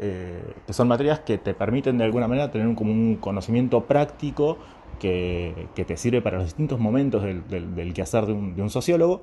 [0.00, 4.58] eh, que son materias que te permiten de alguna manera tener un, como conocimiento práctico
[4.98, 9.22] que, te sirve para los distintos momentos del, quehacer de un, de un, sociólogo.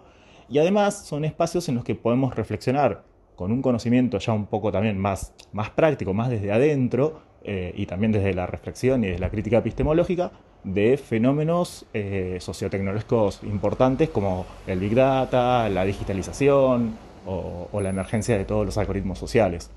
[0.49, 3.03] Y además son espacios en los que podemos reflexionar
[3.35, 7.87] con un conocimiento ya un poco también más, más práctico, más desde adentro, eh, y
[7.87, 10.31] también desde la reflexión y desde la crítica epistemológica,
[10.63, 18.45] de fenómenos eh, sociotecnológicos importantes como el Big Data, la digitalización o la emergencia de
[18.45, 19.71] todos los algoritmos sociales.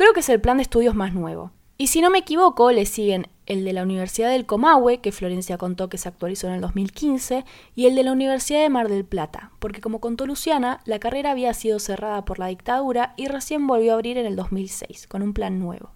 [0.00, 1.52] Creo que es el plan de estudios más nuevo.
[1.76, 5.58] Y si no me equivoco, le siguen el de la Universidad del Comahue, que Florencia
[5.58, 9.04] contó que se actualizó en el 2015, y el de la Universidad de Mar del
[9.04, 13.66] Plata, porque como contó Luciana, la carrera había sido cerrada por la dictadura y recién
[13.66, 15.90] volvió a abrir en el 2006, con un plan nuevo.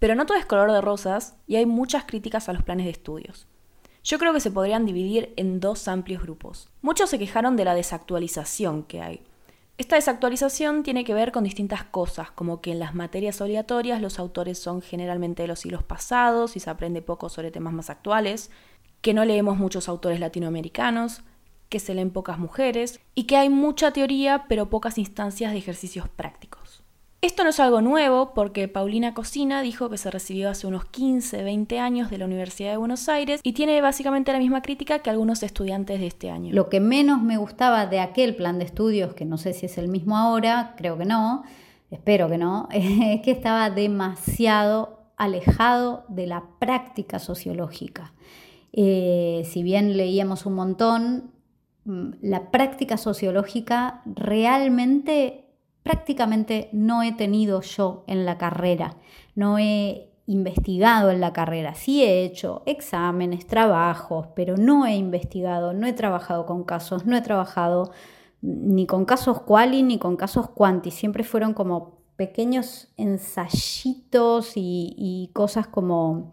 [0.00, 2.90] Pero no todo es color de rosas y hay muchas críticas a los planes de
[2.90, 3.46] estudios.
[4.02, 6.70] Yo creo que se podrían dividir en dos amplios grupos.
[6.82, 9.22] Muchos se quejaron de la desactualización que hay,
[9.76, 14.20] esta desactualización tiene que ver con distintas cosas, como que en las materias obligatorias los
[14.20, 18.52] autores son generalmente de los siglos pasados y se aprende poco sobre temas más actuales,
[19.00, 21.22] que no leemos muchos autores latinoamericanos,
[21.68, 26.08] que se leen pocas mujeres y que hay mucha teoría pero pocas instancias de ejercicios
[26.08, 26.43] prácticos.
[27.24, 31.42] Esto no es algo nuevo porque Paulina Cocina dijo que se recibió hace unos 15,
[31.42, 35.08] 20 años de la Universidad de Buenos Aires y tiene básicamente la misma crítica que
[35.08, 36.52] algunos estudiantes de este año.
[36.52, 39.78] Lo que menos me gustaba de aquel plan de estudios, que no sé si es
[39.78, 41.44] el mismo ahora, creo que no,
[41.90, 48.12] espero que no, es que estaba demasiado alejado de la práctica sociológica.
[48.74, 51.30] Eh, si bien leíamos un montón,
[51.86, 55.43] mm, la práctica sociológica realmente
[55.84, 58.96] prácticamente no he tenido yo en la carrera,
[59.36, 65.72] no he investigado en la carrera, sí he hecho exámenes, trabajos, pero no he investigado,
[65.72, 67.92] no he trabajado con casos, no he trabajado
[68.40, 75.66] ni con casos quali ni con casos quanti, siempre fueron como pequeños ensayitos y, cosas
[75.66, 76.32] como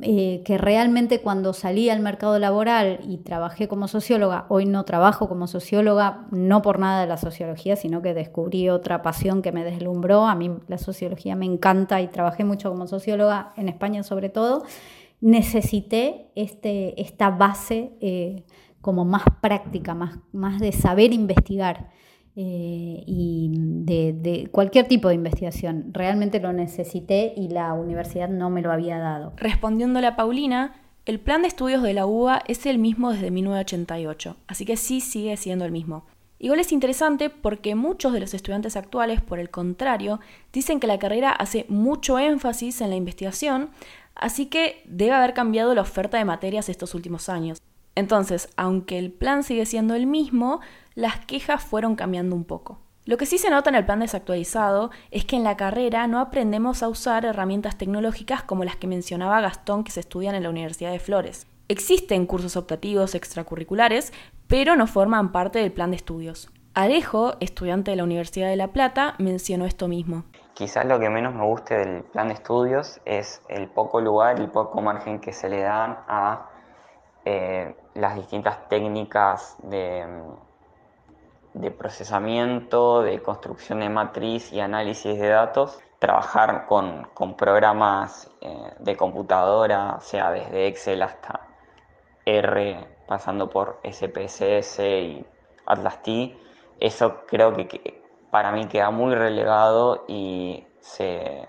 [0.00, 5.28] eh, que realmente cuando salí al mercado laboral y trabajé como socióloga, hoy no trabajo
[5.28, 9.62] como socióloga, no por nada de la sociología, sino que descubrí otra pasión que me
[9.64, 10.26] deslumbró.
[10.26, 14.64] A mí la sociología me encanta y trabajé mucho como socióloga, en España sobre todo.
[15.20, 18.44] Necesité este, esta base eh,
[18.80, 21.90] como más práctica, más, más de saber investigar.
[22.34, 25.90] Eh, y de, cualquier tipo de investigación.
[25.92, 29.34] Realmente lo necesité y la universidad no me lo había dado.
[29.36, 34.36] Respondiéndole a Paulina, el plan de estudios de la UBA es el mismo desde 1988,
[34.46, 36.06] así que sí sigue siendo el mismo.
[36.38, 40.18] Igual es interesante porque muchos de los estudiantes actuales, por el contrario,
[40.52, 43.70] dicen que la carrera hace mucho énfasis en la investigación,
[44.14, 47.62] así que debe haber cambiado la oferta de materias estos últimos años.
[47.94, 50.60] Entonces, aunque el plan sigue siendo el mismo,
[50.94, 52.78] las quejas fueron cambiando un poco.
[53.04, 56.20] Lo que sí se nota en el plan desactualizado es que en la carrera no
[56.20, 60.50] aprendemos a usar herramientas tecnológicas como las que mencionaba Gastón que se estudian en la
[60.50, 61.48] Universidad de Flores.
[61.66, 64.12] Existen cursos optativos extracurriculares,
[64.46, 66.48] pero no forman parte del plan de estudios.
[66.74, 70.24] Alejo, estudiante de la Universidad de La Plata, mencionó esto mismo.
[70.54, 74.46] Quizás lo que menos me guste del plan de estudios es el poco lugar y
[74.46, 76.48] poco margen que se le dan a
[77.24, 80.06] eh, las distintas técnicas de,
[81.76, 89.98] procesamiento, de construcción de matriz y análisis de datos, trabajar con, programas eh, de computadora,
[90.00, 91.48] sea desde Excel hasta
[92.24, 95.26] R, pasando por SPSS y
[95.66, 96.36] Atlas T,
[96.80, 101.48] eso creo que, para mí queda muy relegado y se,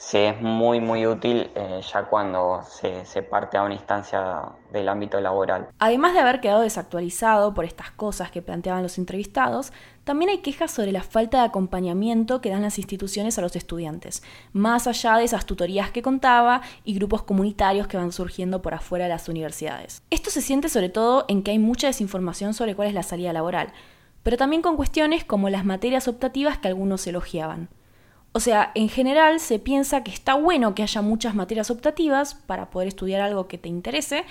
[0.00, 4.88] se es muy muy útil eh, ya cuando se, se, parte a una instancia del
[4.88, 5.68] ámbito laboral.
[5.78, 10.70] Además de haber quedado desactualizado por estas cosas que planteaban los entrevistados, también hay quejas
[10.70, 14.22] sobre la falta de acompañamiento que dan las instituciones a los estudiantes,
[14.54, 19.04] más allá de esas tutorías que contaba y grupos comunitarios que van surgiendo por afuera
[19.04, 20.02] de las universidades.
[20.08, 23.34] Esto se siente sobre todo en que hay mucha desinformación sobre cuál es la salida
[23.34, 23.70] laboral,
[24.22, 27.68] pero también con cuestiones como las materias optativas que algunos elogiaban.
[28.32, 32.70] O sea, en general se piensa que está bueno que haya muchas materias optativas para
[32.70, 34.24] poder estudiar algo que te interese,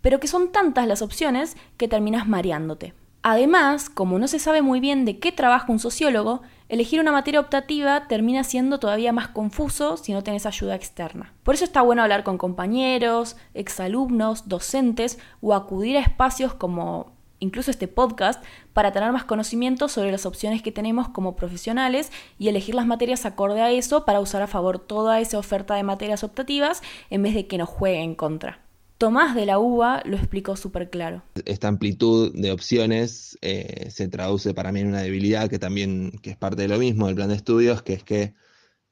[0.00, 2.94] pero que son tantas las opciones que terminas mareándote.
[3.22, 7.38] Además, como no se sabe muy bien de qué trabaja un sociólogo, elegir una materia
[7.38, 11.32] optativa termina siendo todavía más confuso si no tenés ayuda externa.
[11.44, 17.12] Por eso está bueno hablar con compañeros, exalumnos, docentes o acudir a espacios como
[17.42, 22.48] incluso este podcast, para tener más conocimiento sobre las opciones que tenemos como profesionales y
[22.48, 26.24] elegir las materias acorde a eso para usar a favor toda esa oferta de materias
[26.24, 28.60] optativas en vez de que nos juegue en contra.
[28.98, 31.24] Tomás de la UBA lo explicó súper claro.
[31.44, 36.30] Esta amplitud de opciones eh, se traduce para mí en una debilidad que también que
[36.30, 38.34] es parte de lo mismo del plan de estudios, que es que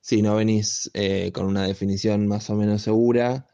[0.00, 3.46] si no venís eh, con una definición más o menos segura,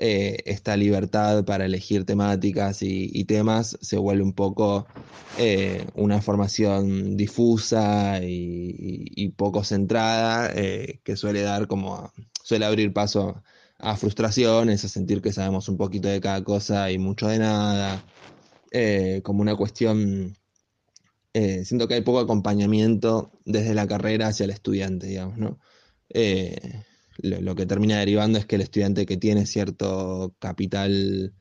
[0.00, 4.86] eh, esta libertad para elegir temáticas y, temas se vuelve un poco
[5.38, 12.12] eh, una formación difusa y, poco centrada eh, que suele dar como
[12.44, 13.42] suele abrir paso
[13.78, 18.04] a frustraciones, a sentir que sabemos un poquito de cada cosa y mucho de nada,
[19.24, 20.36] como una cuestión
[21.34, 25.58] siento que hay poco acompañamiento desde la carrera hacia el estudiante, digamos, ¿no?
[27.18, 31.34] Lo, que termina derivando es que el estudiante que tiene cierto capital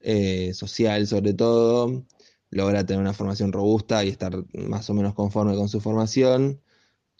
[0.00, 2.04] eh, social, sobre todo,
[2.50, 6.60] logra tener una formación robusta y estar más o menos conforme con su formación.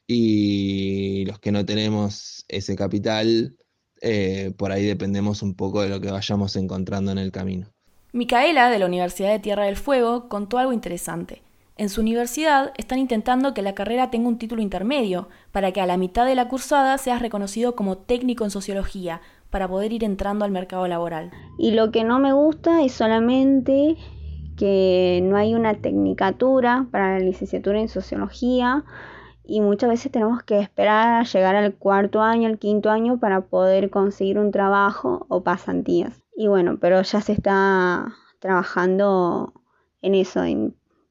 [0.07, 3.57] Y los que no tenemos ese capital,
[4.01, 7.69] eh, por ahí dependemos un poco de lo que vayamos encontrando en el camino.
[8.13, 11.43] Micaela, de la Universidad de Tierra del Fuego, contó algo interesante.
[11.77, 15.87] En su universidad están intentando que la carrera tenga un título intermedio, para que a
[15.87, 20.45] la mitad de la cursada seas reconocido como técnico en sociología, para poder ir entrando
[20.45, 21.33] al mercado laboral.
[21.59, 23.97] Y lo que no me gusta es solamente
[24.57, 28.85] que no hay una tecnicatura para la licenciatura en sociología
[29.45, 33.43] y muchas veces tenemos que esperar a llegar al cuarto año, al quinto año para
[33.43, 36.23] poder conseguir un trabajo o pasantías.
[36.37, 39.53] Y bueno, pero ya se está trabajando
[40.03, 40.45] en eso,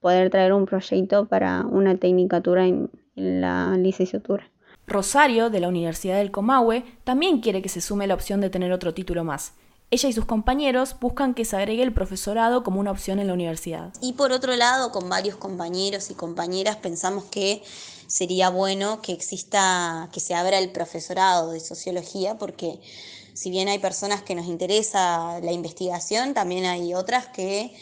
[0.03, 4.49] poder traer un proyecto para una tecnicatura en, la licenciatura.
[4.85, 8.71] Rosario, de la Universidad del Comahue, también quiere que se sume la opción de tener
[8.71, 9.53] otro título más.
[9.91, 13.33] Ella y sus compañeros buscan que se agregue el profesorado como una opción en la
[13.33, 13.93] universidad.
[14.01, 17.61] Y por otro lado, con varios compañeros y compañeras pensamos que
[18.07, 22.79] sería bueno que exista, que se abra el profesorado de sociología, porque
[23.35, 27.73] si bien hay personas que nos interesa la investigación, también hay otras que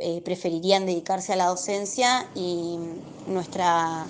[0.00, 2.78] eh, preferirían dedicarse a la docencia y
[3.26, 4.06] nuestra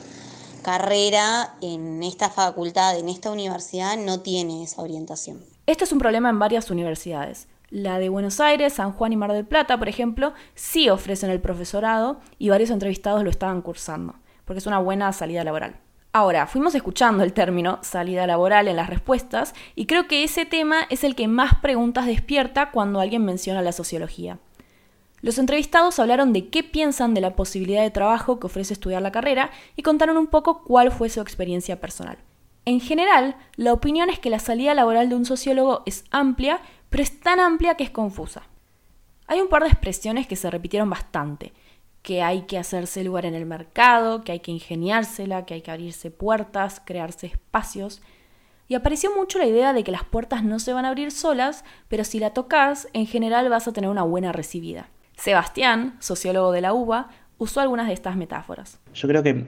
[0.63, 5.45] carrera en esta facultad, en esta universidad, no tiene esa orientación.
[5.67, 7.49] Este es un problema en varias universidades.
[7.71, 11.41] La de Buenos Aires, San Juan y Mar del Plata, por ejemplo, sí ofrecen el
[11.41, 14.15] profesorado y varios entrevistados lo estaban cursando,
[14.47, 15.79] porque es una buena salida laboral.
[16.13, 20.87] Ahora, fuimos escuchando el término salida laboral en las respuestas y creo que ese tema
[20.89, 24.39] es el que más preguntas despierta cuando alguien menciona la sociología.
[25.21, 29.11] Los entrevistados hablaron de qué piensan de la posibilidad de trabajo que ofrece estudiar la
[29.11, 32.19] carrera y contaron un poco cuál fue su experiencia personal.
[32.65, 37.03] En general, la opinión es que la salida laboral de un sociólogo es amplia, pero
[37.03, 38.43] es tan amplia que es confusa.
[39.27, 41.53] Hay un par de expresiones que se repitieron bastante,
[42.03, 45.71] que hay que hacerse lugar en el mercado, que hay que ingeniársela, que hay que
[45.71, 48.03] abrirse puertas, crearse espacios.
[48.69, 51.65] Y apareció mucho la idea de que las puertas no se van a abrir solas,
[51.89, 54.89] pero si la tocas, en general vas a tener una buena recibida.
[55.19, 58.79] Sebastián, sociólogo de la UBA, usó algunas de estas metáforas.
[58.95, 59.47] Yo creo que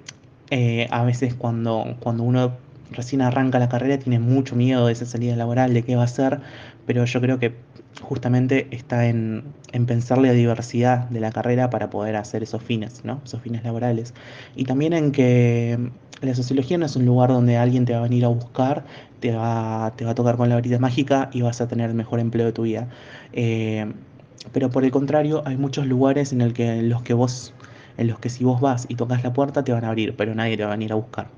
[0.51, 2.53] eh, a veces cuando, cuando uno
[2.91, 6.07] recién arranca la carrera tiene mucho miedo de esa salida laboral, de qué va a
[6.07, 6.41] hacer,
[6.87, 7.55] pero yo creo que
[8.03, 13.05] justamente está en, en, pensar la diversidad de la carrera para poder hacer esos fines,
[13.05, 13.21] ¿no?
[13.25, 14.13] Esos fines laborales.
[14.57, 18.03] Y también en que la sociología no es un lugar donde alguien te va a
[18.03, 18.85] venir a buscar,
[19.21, 21.97] te va, te va a tocar con la varita mágica y vas a tener el
[21.97, 22.89] mejor empleo de tu vida.
[23.33, 23.87] Eh,
[24.53, 27.53] pero por el contrario, hay muchos lugares en, que, los que vos,
[27.99, 30.35] en los que si vos vas y tocas la puerta te van a abrir, pero
[30.35, 31.29] nadie te va a venir a buscar.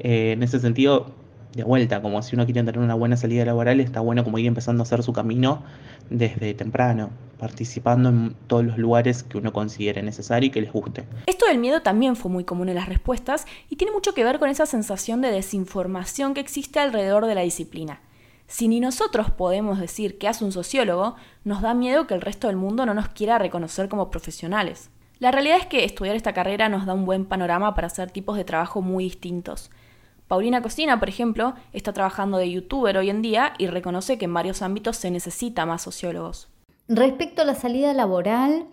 [0.00, 1.12] Eh, en ese sentido,
[1.54, 4.46] de vuelta, como si uno quiere tener una buena salida laboral, está bueno como ir
[4.46, 5.62] empezando a hacer su camino
[6.10, 7.10] desde temprano.
[7.38, 11.04] participando en todos los lugares que uno considere necesario y que les guste.
[11.26, 14.38] Esto del miedo también fue muy común en las respuestas y tiene mucho que ver
[14.38, 18.00] con esa sensación de desinformación que existe alrededor de la disciplina.
[18.46, 22.46] Si ni nosotros podemos decir qué hace un sociólogo, nos da miedo que el resto
[22.46, 24.90] del mundo no nos quiera reconocer como profesionales.
[25.18, 28.36] La realidad es que estudiar esta carrera nos da un buen panorama para hacer tipos
[28.36, 29.70] de trabajo muy distintos.
[30.28, 34.34] Paulina Cocina, por ejemplo, está trabajando de youtuber hoy en día y reconoce que en
[34.34, 36.48] varios ámbitos se necesita más sociólogos.
[36.88, 38.66] Respecto a la salida laboral,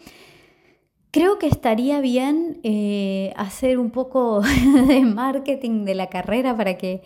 [1.12, 4.42] creo que estaría bien eh, hacer un poco
[4.88, 7.04] de marketing de la carrera para que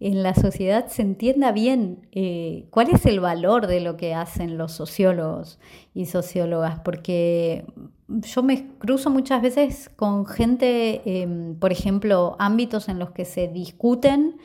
[0.00, 4.56] en la sociedad se entienda bien eh, cuál es el valor de lo que hacen
[4.56, 5.58] los sociólogos
[5.94, 7.66] y sociólogas, porque
[8.08, 13.48] yo me cruzo muchas veces con gente, em, por ejemplo, ámbitos en los que se
[13.48, 14.36] discuten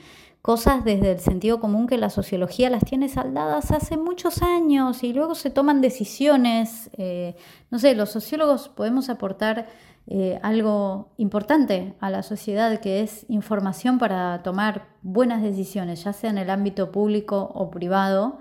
[0.42, 5.12] cosas desde el sentido común que la sociología las tiene saldadas hace muchos años y
[5.12, 6.92] luego se toman decisiones.
[6.98, 7.36] Eh,
[7.72, 9.68] no sé, los sociólogos podemos aportar
[10.08, 16.30] eh, algo importante a la sociedad que es información para tomar buenas decisiones, ya sea
[16.30, 18.40] en el ámbito público o privado.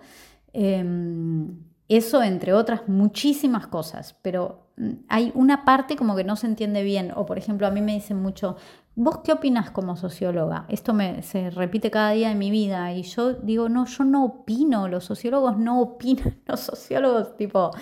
[0.52, 1.56] Em,
[1.88, 6.82] eso entre otras muchísimas cosas, pero mm, hay una parte como que no se entiende
[6.82, 8.56] bien, o por ejemplo a mí me dicen mucho,
[8.96, 10.66] ¿Vos qué opinas como socióloga?
[10.68, 14.24] Esto me, se repite cada día en mi vida y yo digo, no, yo no
[14.24, 17.72] opino, los sociólogos no opinan, los sociólogos tipo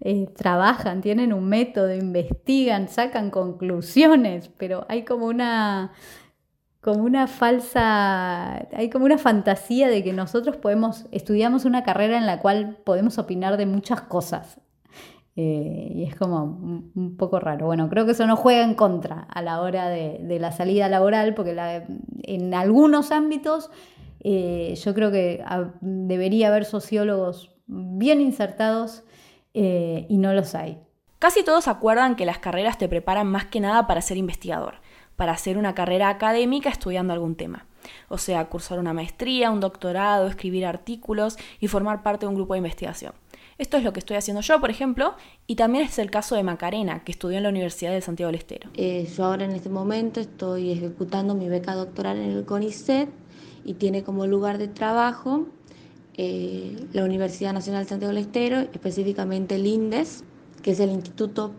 [0.00, 5.90] eh, trabajan, tienen un método, investigan, sacan conclusiones, pero hay como una,
[6.80, 12.26] como una falsa, hay como una fantasía de que nosotros podemos, estudiamos una carrera en
[12.26, 14.60] la cual podemos opinar de muchas cosas
[15.42, 17.64] eh, y es como un, poco raro.
[17.64, 21.32] Bueno, creo que eso no juega en contra a la hora de, la salida laboral,
[21.34, 21.56] porque
[22.24, 23.70] en algunos ámbitos
[24.22, 25.42] eh, yo creo que
[25.80, 29.02] debería haber sociólogos bien insertados
[29.54, 30.78] eh, y no los hay.
[31.18, 34.74] Casi todos acuerdan que las carreras te preparan más que nada para ser investigador,
[35.16, 37.64] para hacer una carrera académica estudiando algún tema.
[38.10, 42.52] O sea, cursar una maestría, un doctorado, escribir artículos y formar parte de un grupo
[42.52, 43.14] de investigación.
[43.60, 45.14] Esto es lo que estoy haciendo yo, por ejemplo,
[45.46, 48.36] y también es el caso de Macarena, que estudió en la Universidad de Santiago del
[48.36, 48.70] Estero.
[48.72, 53.10] Eh, yo ahora en este momento estoy ejecutando mi beca doctoral en el CONICET
[53.66, 55.46] y tiene como lugar de trabajo
[56.16, 60.24] eh, la Universidad Nacional de Santiago del Estero, específicamente el INDES,
[60.62, 61.52] que es el Instituto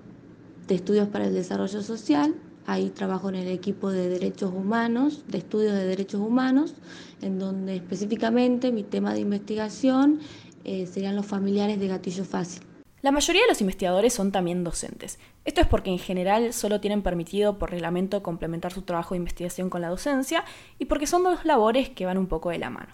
[0.65, 2.33] de Estudios para el Desarrollo Social.
[2.65, 6.73] Ahí trabajo en el equipo de derechos humanos, de estudios de derechos humanos,
[7.21, 10.19] en donde específicamente mi tema de investigación
[10.63, 12.63] eh, serían los familiares de gatillo fácil.
[13.01, 15.19] La mayoría de los investigadores son también docentes.
[15.43, 19.71] Esto es porque en general solo tienen permitido por reglamento complementar su trabajo de investigación
[19.71, 20.43] con la docencia
[20.77, 22.93] y porque son dos labores que van un poco de la mano.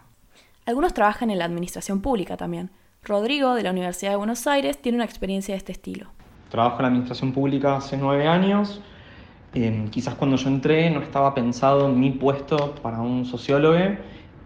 [0.66, 2.72] Algunos trabajan en la administración pública también.
[3.04, 6.08] Rodrigo, de la Universidad de Buenos Aires, tiene una experiencia de este estilo.
[6.50, 8.82] Trabajo en la administración pública hace nueve años.
[9.54, 13.78] Eh, quizás cuando yo entré no estaba pensado mi puesto para un sociólogo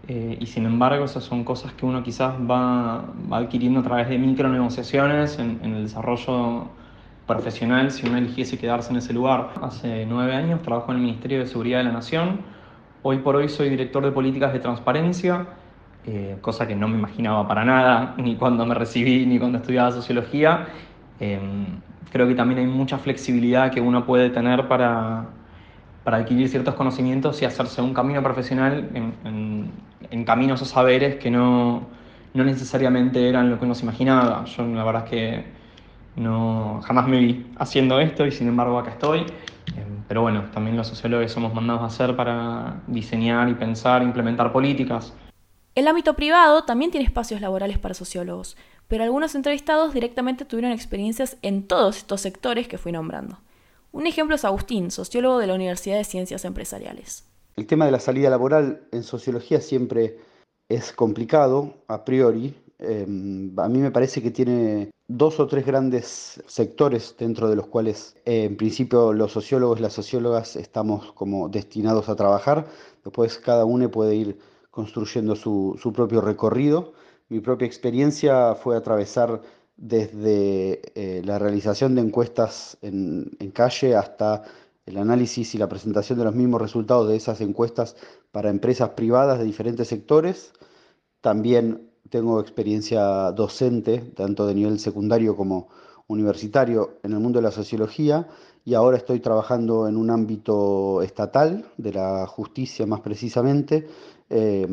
[0.08, 4.18] eh, y sin embargo, esas son cosas que uno quizás va, adquiriendo a través de
[4.18, 6.68] micronegociaciones en, en el desarrollo
[7.26, 9.50] profesional si uno eligiese quedarse en ese lugar.
[9.62, 12.40] Hace nueve años trabajo en el Ministerio de Seguridad de la Nación.
[13.02, 15.46] Hoy por hoy soy director de políticas de transparencia,
[16.06, 19.90] eh, cosa que no me imaginaba para nada, ni cuando me recibí, ni cuando estudiaba
[19.92, 20.66] sociología.
[21.20, 21.40] Eh,
[22.12, 25.26] creo que también hay mucha flexibilidad que uno puede tener para,
[26.04, 29.70] para adquirir ciertos conocimientos y hacerse un camino profesional en,
[30.24, 31.88] caminos o saberes que no,
[32.34, 34.44] no, necesariamente eran lo que uno se imaginaba.
[34.44, 35.44] Yo la verdad es que
[36.16, 39.20] no, jamás me vi haciendo esto y sin embargo acá estoy.
[39.76, 44.52] Em, pero bueno, también los sociólogos somos mandados a hacer para diseñar y pensar, implementar
[44.52, 45.14] políticas.
[45.74, 48.58] El ámbito privado también tiene espacios laborales para sociólogos,
[48.88, 53.38] pero algunos entrevistados directamente tuvieron experiencias en todos estos sectores que fui nombrando.
[53.90, 57.31] Un ejemplo es Agustín, sociólogo de la Universidad de Ciencias Empresariales.
[57.56, 60.18] El tema de la salida laboral en sociología siempre
[60.68, 62.54] es complicado a priori.
[62.78, 67.66] Em, a mí me parece que tiene dos o tres grandes sectores dentro de los
[67.66, 72.66] cuales en principio los sociólogos y las sociólogas estamos como destinados a trabajar.
[73.04, 74.38] Después cada uno puede ir
[74.70, 76.94] construyendo su, su propio recorrido.
[77.28, 79.42] Mi propia experiencia fue atravesar
[79.76, 84.44] desde eh, la realización de encuestas en, calle hasta
[84.86, 87.96] el análisis y la presentación de los mismos resultados de esas encuestas
[88.30, 90.52] para empresas privadas de diferentes sectores.
[91.20, 95.68] También tengo experiencia docente, tanto de nivel secundario como
[96.08, 98.28] universitario, en el mundo de la sociología
[98.64, 103.88] y ahora estoy trabajando en un ámbito estatal, de la justicia más precisamente,
[104.30, 104.66] eh,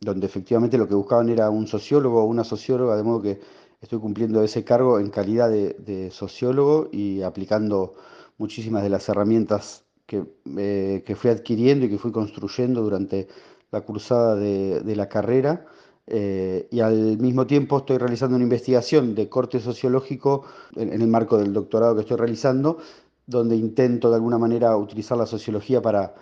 [0.00, 3.40] donde efectivamente lo que buscaban era un sociólogo o una socióloga, de modo que
[3.80, 7.94] estoy cumpliendo ese cargo en calidad de, sociólogo y aplicando
[8.38, 10.24] muchísimas de las herramientas que,
[10.56, 13.28] eh, que, fui adquiriendo y que fui construyendo durante
[13.70, 15.66] la cursada de, la carrera.
[16.06, 20.44] Eh, y al mismo tiempo estoy realizando una investigación de corte sociológico
[20.76, 22.78] en, el marco del doctorado que estoy realizando,
[23.26, 26.14] donde intento de alguna manera utilizar la sociología para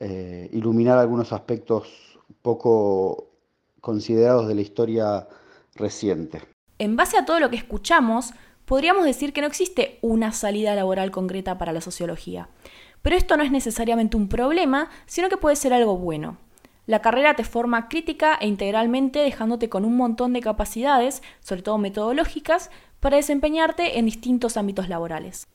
[0.00, 1.88] eh, iluminar algunos aspectos
[2.42, 3.28] poco
[3.80, 5.28] considerados de la historia
[5.76, 6.42] reciente.
[6.78, 8.32] En base a todo lo que escuchamos,
[8.68, 12.50] podríamos decir que no existe una salida laboral concreta para la sociología.
[13.00, 16.36] Pero esto no es necesariamente un problema, sino que puede ser algo bueno.
[16.84, 21.78] La carrera te forma crítica e integralmente dejándote con un montón de capacidades, sobre todo
[21.78, 25.46] metodológicas, para desempeñarte en distintos ámbitos laborales.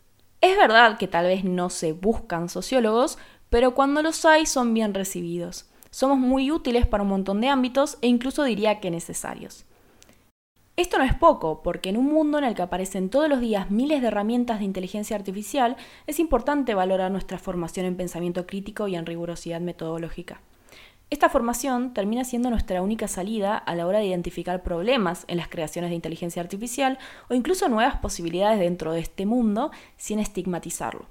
[0.41, 3.19] Es verdad que tal vez no se buscan sociólogos,
[3.51, 5.69] pero cuando los hay son bien recibidos.
[5.91, 9.65] Somos muy útiles para un montón de ámbitos e incluso diría que necesarios.
[10.75, 13.69] Esto no es poco, porque en un mundo en el que aparecen todos los días
[13.69, 18.95] miles de herramientas de inteligencia artificial, es importante valorar nuestra formación en pensamiento crítico y
[18.95, 20.41] en rigurosidad metodológica.
[21.11, 25.47] Esta formación termina siendo nuestra única salida a la hora de identificar problemas en las
[25.47, 26.97] creaciones de inteligencia artificial
[27.29, 31.05] o incluso nuevas posibilidades dentro de este mundo sin estigmatizarlo.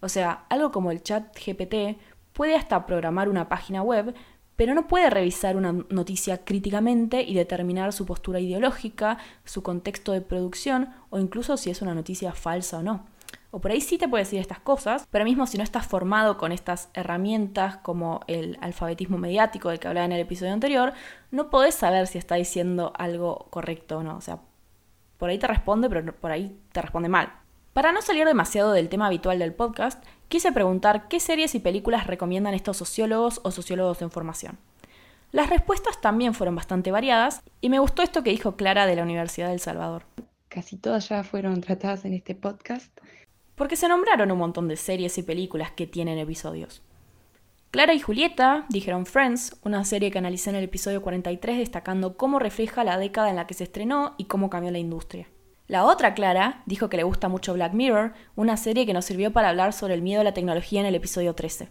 [0.00, 1.98] O sea, algo como el chat GPT
[2.34, 4.14] puede hasta programar una página web,
[4.58, 10.20] pero no puede revisar una noticia críticamente y determinar su postura ideológica, su contexto de
[10.20, 13.06] producción o incluso si es una noticia falsa o no.
[13.52, 16.38] O por ahí sí te puede decir estas cosas, pero mismo si no estás formado
[16.38, 20.92] con estas herramientas como el alfabetismo mediático del que hablaba en el episodio anterior,
[21.30, 24.16] no podés saber si está diciendo algo correcto o no.
[24.16, 24.40] O sea,
[25.18, 27.32] por ahí te responde, pero por ahí te responde mal.
[27.74, 32.06] Para no salir demasiado del tema habitual del podcast, quise preguntar qué series y películas
[32.06, 34.58] recomiendan estos sociólogos o sociólogos en formación.
[35.30, 39.02] Las respuestas también fueron bastante variadas y me gustó esto que dijo Clara de la
[39.02, 40.04] Universidad del Salvador.
[40.48, 42.96] Casi todas ya fueron tratadas en este podcast.
[43.54, 46.82] Porque se nombraron un montón de series y películas que tienen episodios.
[47.70, 52.38] Clara y Julieta dijeron Friends, una serie que analicé en el episodio 43 destacando cómo
[52.38, 55.28] refleja la década en la que se estrenó y cómo cambió la industria.
[55.68, 59.34] La otra, Clara, dijo que le gusta mucho Black Mirror, una serie que nos sirvió
[59.34, 61.68] para hablar sobre el miedo a la tecnología en el episodio 13.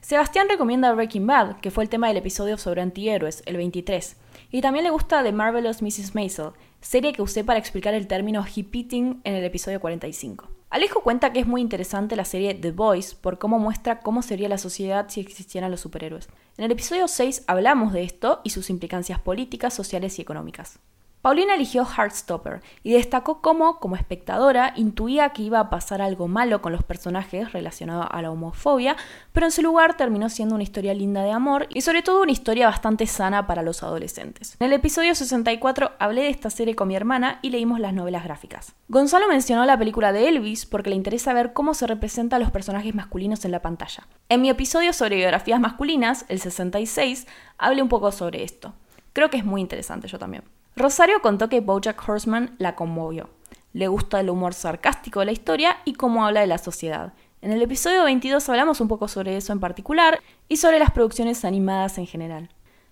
[0.00, 4.16] Sebastián recomienda Breaking Bad, que fue el tema del episodio sobre antihéroes, el 23,
[4.52, 6.14] y también le gusta The Marvelous Mrs.
[6.14, 10.48] Maisel, serie que usé para explicar el término hip eating en el episodio 45.
[10.70, 14.48] Alejo cuenta que es muy interesante la serie The Boys por cómo muestra cómo sería
[14.48, 16.28] la sociedad si existieran los superhéroes.
[16.58, 20.78] En el episodio 6 hablamos de esto y sus implicancias políticas, sociales y económicas.
[21.22, 26.60] Paulina eligió Heartstopper y destacó cómo, como espectadora, intuía que iba a pasar algo malo
[26.60, 28.96] con los personajes relacionado a la homofobia,
[29.32, 32.32] pero en su lugar terminó siendo una historia linda de amor y sobre todo una
[32.32, 34.56] historia bastante sana para los adolescentes.
[34.58, 38.24] En el episodio 64 hablé de esta serie con mi hermana y leímos las novelas
[38.24, 38.74] gráficas.
[38.88, 42.50] Gonzalo mencionó la película de Elvis porque le interesa ver cómo se representa a los
[42.50, 44.08] personajes masculinos en la pantalla.
[44.28, 48.74] En mi episodio sobre biografías masculinas, el 66, hablé un poco sobre esto.
[49.12, 50.42] Creo que es muy interesante yo también.
[50.74, 53.28] Rosario contó que Bojack Horseman la conmovió.
[53.74, 57.12] Le gusta el humor sarcástico de la historia y cómo habla de la sociedad.
[57.42, 61.44] En el episodio 22 hablamos un poco sobre eso en particular y sobre las producciones
[61.44, 62.48] animadas en general.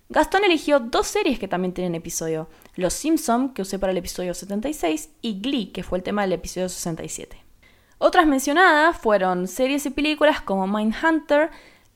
[0.09, 4.33] Gastón eligió dos series que también tienen episodio, Los Simpson, que usé para el episodio
[4.33, 7.41] 76, y Glee, que fue el tema del episodio 67.
[7.97, 11.49] Otras mencionadas fueron series y películas como Mindhunter,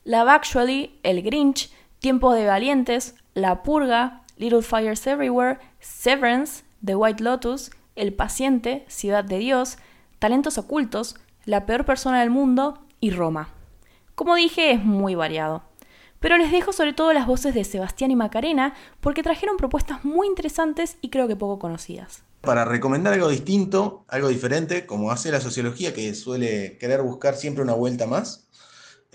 [0.06, 7.24] Love Actually, El Grinch, Tiempos de Valientes, La Purga, Little Fires Everywhere, Severance, The White
[7.24, 9.78] Lotus, El Paciente, Ciudad de Dios,
[10.18, 11.16] Talentos Ocultos,
[11.46, 13.50] La Peor Persona del Mundo y Roma.
[14.16, 15.64] Como dije, es muy variado.
[16.20, 20.28] Pero les dejo sobre todo las voces de Sebastián y Macarena porque trajeron propuestas muy
[20.28, 22.24] interesantes y creo que poco conocidas.
[22.42, 27.64] Para recomendar algo distinto, algo diferente, como hace la sociología que suele querer buscar siempre
[27.64, 28.45] una vuelta más,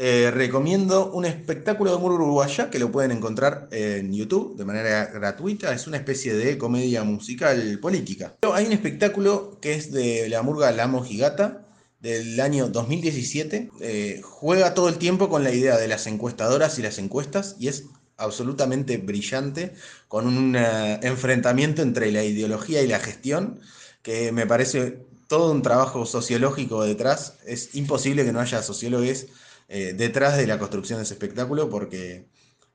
[0.03, 5.05] eh, recomiendo un espectáculo de humor uruguaya que lo pueden encontrar en YouTube de manera
[5.13, 5.75] gratuita.
[5.75, 8.35] Es una especie de comedia musical política.
[8.55, 11.67] Hay un espectáculo que es de la murga La Mojigata
[12.01, 13.73] del año 2017.
[13.81, 17.69] Eh, juega todo el tiempo con la idea de las encuestadoras y las encuestas y
[17.69, 17.85] es
[18.17, 19.75] absolutamente brillante
[20.09, 23.61] con un eh, enfrentamiento entre la ideología y la gestión
[24.01, 27.35] que me parece todo un trabajo sociológico detrás.
[27.45, 29.27] Es imposible que no haya sociólogos
[29.73, 32.27] eh, detrás de la construcción de ese espectáculo porque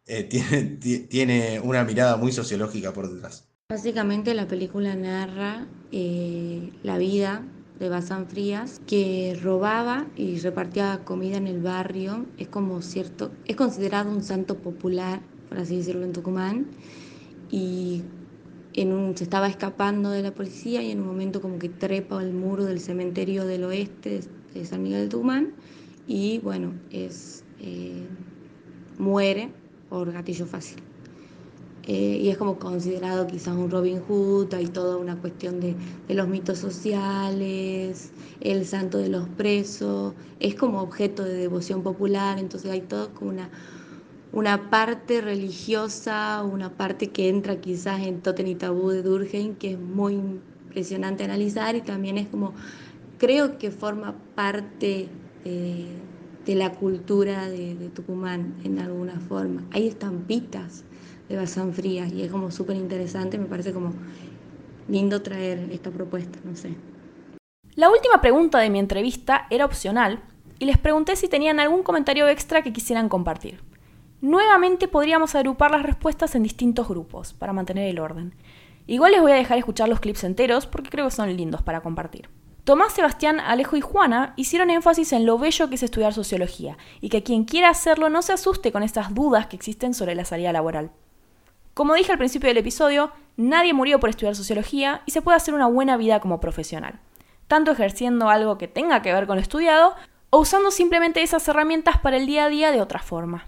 [0.08, 0.62] eh, tiene,
[1.10, 3.50] tiene, una mirada muy sociológica por detrás.
[3.70, 7.44] Básicamente la película narra eh, la vida
[7.80, 12.28] de Bazán Frías, que robaba y repartía comida en el barrio.
[12.38, 15.20] Es como cierto, es considerado un santo popular,
[15.50, 16.68] por así decirlo, en Tucumán.
[17.52, 18.04] Y
[18.72, 22.24] en un, se estaba escapando de la policía y en un momento como que trepa
[22.24, 24.22] el muro del cementerio del oeste
[24.54, 25.54] de San Miguel de Tucumán
[26.08, 28.06] y bueno, es, eh,
[28.98, 29.50] muere
[29.90, 30.80] por gatillo fácil.
[31.88, 35.76] Eh, y es como considerado quizás un Robin Hood, hay toda una cuestión de,
[36.08, 42.40] de, los mitos sociales, el santo de los presos, es como objeto de devoción popular,
[42.40, 43.52] entonces hay todo como una,
[44.34, 49.74] una parte religiosa, una parte que entra quizás en Totem y Tabú de Durkheim, que
[49.74, 52.54] es muy impresionante analizar y también es como,
[53.20, 55.08] creo que forma parte
[55.46, 55.86] de,
[56.46, 59.64] de la cultura de, de Tucumán en alguna forma.
[59.72, 60.84] Hay estampitas
[61.30, 63.94] de Bazán Frías y es como súper interesante, me parece como
[64.90, 66.76] lindo traer esta propuesta, no sé.
[67.76, 70.24] La última pregunta de mi entrevista era opcional
[70.60, 73.60] y les pregunté si tenían algún comentario extra que quisieran compartir.
[74.22, 78.34] Nuevamente podríamos agrupar las respuestas en distintos grupos para mantener el orden.
[78.88, 81.82] Igual les voy a dejar escuchar los clips enteros porque creo que son lindos para
[81.82, 82.30] compartir.
[82.66, 87.10] Tomás, Sebastián, Alejo y Juana hicieron énfasis en lo bello que es estudiar sociología y
[87.10, 90.52] que quien quiera hacerlo no se asuste con estas dudas que existen sobre la salida
[90.52, 90.90] laboral.
[91.76, 95.54] Como dije al principio del episodio, nadie murió por estudiar sociología y se puede hacer
[95.54, 97.00] una buena vida como profesional,
[97.48, 99.94] tanto ejerciendo algo que tenga que ver con lo estudiado
[100.32, 103.46] o usando simplemente esas herramientas para el día a día de otra forma.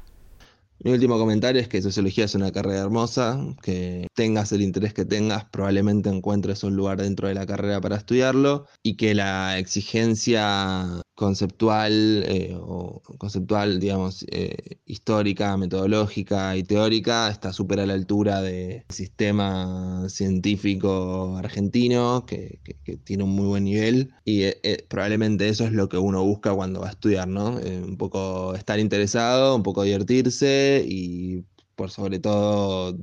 [0.79, 5.05] Mi último comentario es que sociología es una carrera hermosa, que tengas el interés que
[5.05, 11.01] tengas, probablemente encuentres un lugar dentro de la carrera para estudiarlo y que la exigencia
[11.17, 18.43] conceptual eh, o conceptual, digamos, eh, histórica, metodológica y teórica está súper a la altura
[18.43, 22.59] del sistema científico argentino, que,
[23.03, 26.81] tiene un muy buen nivel, y eh, probablemente eso es lo que uno busca cuando
[26.81, 27.55] va a estudiar, ¿no?
[27.55, 31.45] un poco estar interesado, un poco divertirse y
[31.75, 32.95] por sobre todo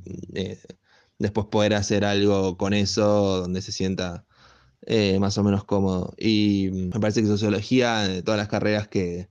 [1.19, 4.25] después poder hacer algo con eso donde se sienta
[4.85, 6.13] eh, más o menos cómodo.
[6.17, 9.29] Y me parece que sociología, de todas las carreras que,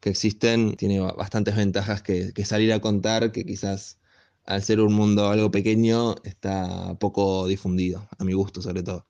[0.00, 3.98] que existen, tiene bastantes ventajas que, que, salir a contar, que quizás
[4.46, 9.06] al ser un mundo algo pequeño está poco difundido, a mi gusto sobre todo.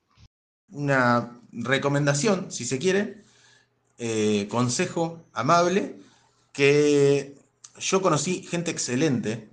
[0.69, 3.23] Una recomendación, si se quiere,
[3.97, 5.95] eh, consejo amable,
[6.53, 7.35] que
[7.79, 9.49] yo conocí gente excelente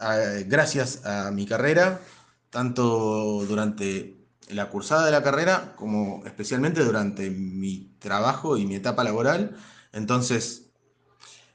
[0.00, 2.00] eh, gracias a mi carrera,
[2.48, 4.16] tanto durante
[4.52, 9.56] la cursada de la carrera, como especialmente durante mi trabajo y mi etapa laboral.
[9.92, 10.70] Entonces,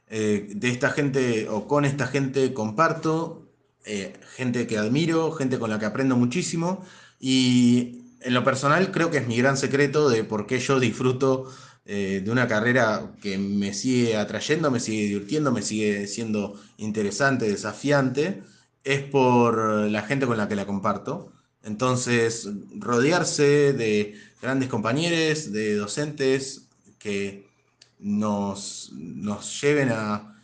[0.08, 3.52] eh, de esta gente o con esta gente comparto,
[3.86, 6.84] eh, gente que admiro, gente con la que aprendo muchísimo
[7.20, 11.52] y en lo personal creo que es mi gran secreto de por qué yo disfruto
[11.86, 17.48] eh, de una carrera que me sigue atrayendo, me sigue divirtiendo, me sigue siendo interesante,
[17.48, 18.44] desafiante,
[18.84, 19.58] es por
[19.90, 21.32] la gente con la que la comparto.
[21.66, 22.48] Entonces,
[22.78, 26.68] rodearse de grandes compañeros, de docentes
[27.00, 27.50] que
[27.98, 30.36] nos, nos lleven a,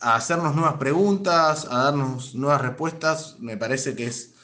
[0.00, 4.34] a, hacernos nuevas preguntas, a darnos nuevas respuestas, me parece que es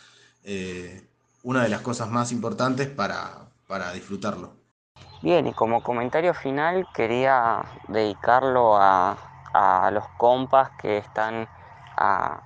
[0.44, 1.04] eh,
[1.42, 4.52] una de las cosas más importantes para, para disfrutarlo.
[5.22, 9.18] Bien, y como comentario final quería dedicarlo a,
[9.52, 11.48] a los compas que están
[11.96, 12.42] a,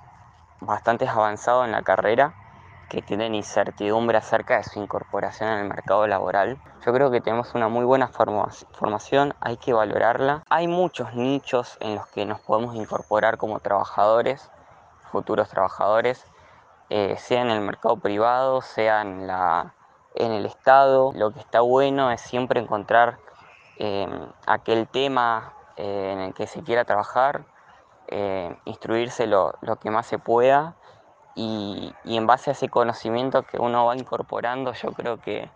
[0.61, 2.42] bastante avanzados en la carrera
[2.93, 6.59] que tienen incertidumbre acerca de su incorporación en el mercado laboral.
[6.85, 10.43] Yo creo que tenemos una muy buena formación, hay que valorarla.
[10.51, 14.51] Hay muchos nichos en los que nos podemos incorporar como trabajadores,
[15.11, 16.27] futuros trabajadores,
[16.91, 19.73] eh, sea en el mercado privado, sea en, la,
[20.15, 21.13] en el Estado.
[21.15, 23.17] Lo que está bueno es siempre encontrar
[23.79, 24.07] eh,
[24.47, 27.47] aquel tema eh, en el que se quiera trabajar,
[28.09, 30.75] eh, instruirse lo, lo que más se pueda
[31.35, 35.49] y, en base a ese conocimiento que uno va incorporando, yo creo que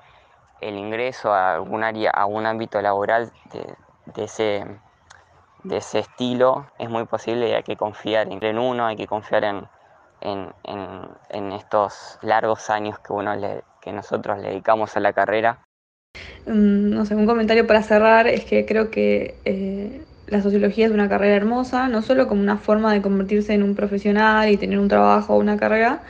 [0.60, 4.64] el ingreso a algún área, a un ámbito laboral de, ese,
[5.64, 9.44] de ese estilo es muy posible y hay que confiar en uno, hay que confiar
[9.44, 9.68] en,
[10.22, 10.48] en,
[11.28, 15.58] en, estos largos años que, uno le, que nosotros dedicamos a la carrera.
[16.46, 20.92] Um, no sé, un comentario para cerrar es que creo que eh, la sociología es
[20.92, 24.78] una carrera hermosa, no solo como una forma de convertirse en un profesional y tener
[24.78, 26.02] un trabajo o una carrera,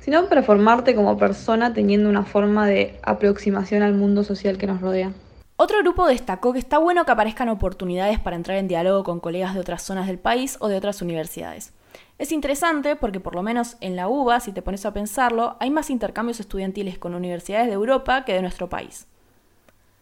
[0.00, 4.80] sino para formarte como persona teniendo una forma de aproximación al mundo social que nos
[4.80, 5.12] rodea.
[5.56, 9.54] Otro grupo destacó que está bueno que aparezcan oportunidades para entrar en diálogo con colegas
[9.54, 11.72] de otras zonas del país o de otras universidades.
[12.18, 15.70] Es interesante porque por lo menos en la UBA, si te pones a pensarlo, hay
[15.70, 19.06] más intercambios estudiantiles con universidades de Europa que de nuestro país.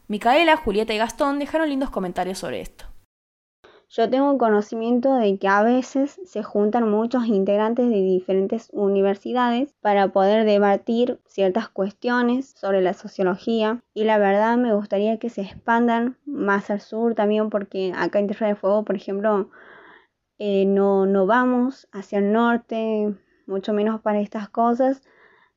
[0.09, 2.92] Micaela, Julieta y Gastón dejaron lindos comentarios sobre esto.
[3.95, 10.09] Yo tengo conocimiento de que a veces se juntan muchos integrantes de diferentes universidades para
[10.09, 16.17] poder debatir ciertas cuestiones sobre la sociología y la verdad me gustaría que se expandan
[16.25, 19.51] más al sur también porque acá en Tierra de Fuego, por ejemplo,
[20.39, 23.15] eh, no, no vamos hacia el norte,
[23.47, 25.03] mucho menos para estas cosas.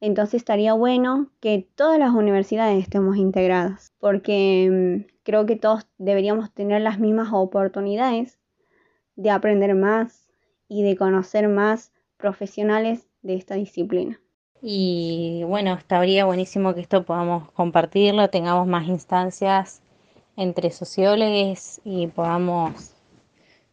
[0.02, 6.54] Entonces estaría bueno que todas las universidades estemos integradas, porque mm, creo que todos deberíamos
[6.54, 8.40] tener las mismas oportunidades
[9.16, 10.30] de aprender más
[10.68, 14.20] y de conocer más profesionales de esta disciplina.
[14.62, 19.82] Y bueno, estaría buenísimo que esto podamos compartirlo, tengamos más instancias
[20.36, 22.94] entre sociólogos y podamos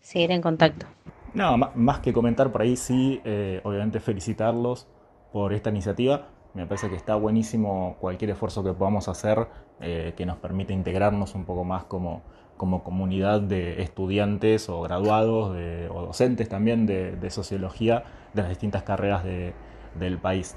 [0.00, 0.86] seguir en contacto.
[1.34, 4.86] No, más que comentar por ahí, sí, eh, obviamente felicitarlos
[5.32, 6.28] por esta iniciativa.
[6.54, 9.48] Me parece que está buenísimo cualquier esfuerzo que podamos hacer
[9.80, 12.22] eh, que nos permita integrarnos un poco más como,
[12.56, 15.56] como comunidad de estudiantes o graduados
[15.90, 18.04] o docentes también de, sociología
[18.34, 20.56] de las distintas carreras del país.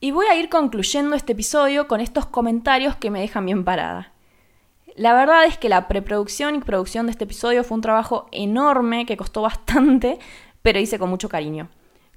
[0.00, 4.12] Y voy a ir concluyendo este episodio con estos comentarios que me dejan bien parada.
[4.96, 9.06] La verdad es que la preproducción y producción de este episodio fue un trabajo enorme
[9.06, 10.18] que costó bastante,
[10.62, 11.68] pero hice con mucho cariño.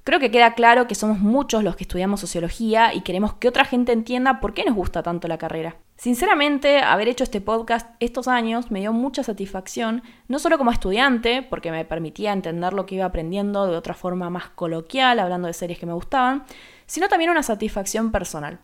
[0.08, 3.66] Creo que queda claro que somos muchos los que estudiamos sociología y queremos que otra
[3.66, 5.76] gente entienda por qué nos gusta tanto la carrera.
[5.98, 11.42] Sinceramente, haber hecho este podcast estos años me dio mucha satisfacción, no solo como estudiante,
[11.42, 15.52] porque me permitía entender lo que iba aprendiendo de otra forma más coloquial, hablando de
[15.52, 16.44] series que me gustaban,
[16.86, 18.60] sino también una satisfacción personal.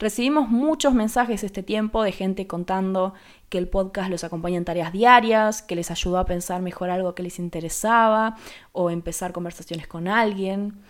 [0.00, 3.12] Recibimos muchos mensajes este tiempo de gente contando
[3.50, 7.14] que el podcast los acompaña en tareas diarias, que les ayudó a pensar mejor algo
[7.14, 8.34] que les interesaba
[8.72, 10.80] o empezar conversaciones con alguien.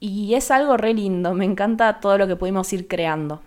[0.00, 3.42] Y es algo re lindo, me encanta todo lo que pudimos ir creando.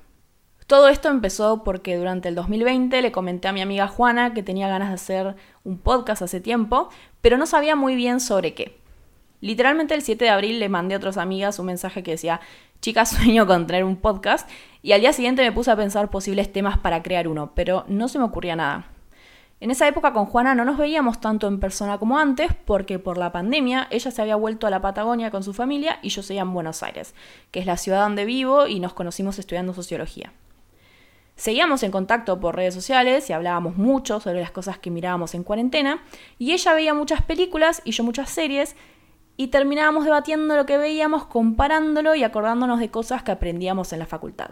[0.68, 4.68] Todo esto empezó porque durante el 2020 le comenté a mi amiga Juana que tenía
[4.68, 6.90] ganas de hacer un podcast hace tiempo,
[7.22, 8.78] pero no sabía muy bien sobre qué.
[9.40, 12.42] Literalmente el 7 de abril le mandé a otras amigas un mensaje que decía,
[12.82, 14.50] chicas, sueño con tener un podcast,
[14.88, 18.08] y al día siguiente me puse a pensar posibles temas para crear uno, pero no
[18.08, 18.88] se me ocurría nada.
[19.60, 23.18] En esa época con Juana no nos veíamos tanto en persona como antes, porque por
[23.18, 26.44] la pandemia ella se había vuelto a la Patagonia con su familia y yo seguía
[26.44, 27.16] en Buenos Aires,
[27.52, 30.32] que es la ciudad donde vivo y nos conocimos estudiando sociología.
[31.36, 35.44] Seguíamos en contacto por redes sociales y hablábamos mucho sobre las cosas que mirábamos en
[35.44, 36.02] cuarentena,
[36.40, 38.78] y ella veía muchas películas y yo muchas series,
[39.36, 44.06] y terminábamos debatiendo lo que veíamos, comparándolo y acordándonos de cosas que aprendíamos en la
[44.06, 44.52] facultad.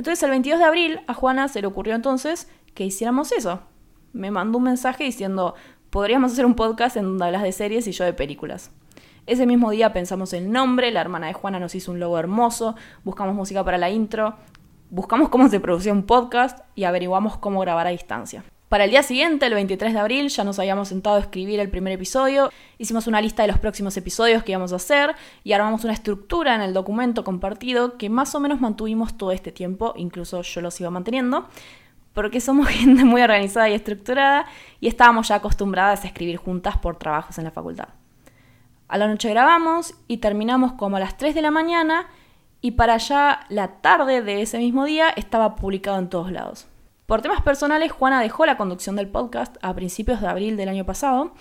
[0.00, 3.60] Entonces el 22 de abril a Juana se le ocurrió entonces que hiciéramos eso.
[4.14, 5.54] Me mandó un mensaje diciendo,
[5.90, 8.70] podríamos hacer un podcast en donde hablas de series y yo de películas.
[9.26, 12.76] Ese mismo día pensamos el nombre, la hermana de Juana nos hizo un logo hermoso,
[13.04, 14.36] buscamos música para la intro,
[14.88, 18.42] buscamos cómo se producía un podcast y averiguamos cómo grabar a distancia.
[18.70, 21.68] Para el día siguiente, el 23 de abril, ya nos habíamos sentado a escribir el
[21.68, 25.82] primer episodio, hicimos una lista de los próximos episodios que íbamos a hacer y armamos
[25.82, 30.42] una estructura en el documento compartido que más o menos mantuvimos todo este tiempo, incluso
[30.42, 31.48] yo los iba manteniendo,
[32.12, 34.46] porque somos gente muy organizada y estructurada
[34.78, 37.88] y estábamos ya acostumbradas a escribir juntas por trabajos en la facultad.
[38.86, 42.06] A la noche grabamos y terminamos como a las 3 de la mañana
[42.60, 46.69] y para allá la tarde de ese mismo día estaba publicado en todos lados.
[47.10, 50.86] Por temas personales, Juana dejó la conducción del podcast a principios de abril del año
[50.86, 51.32] pasado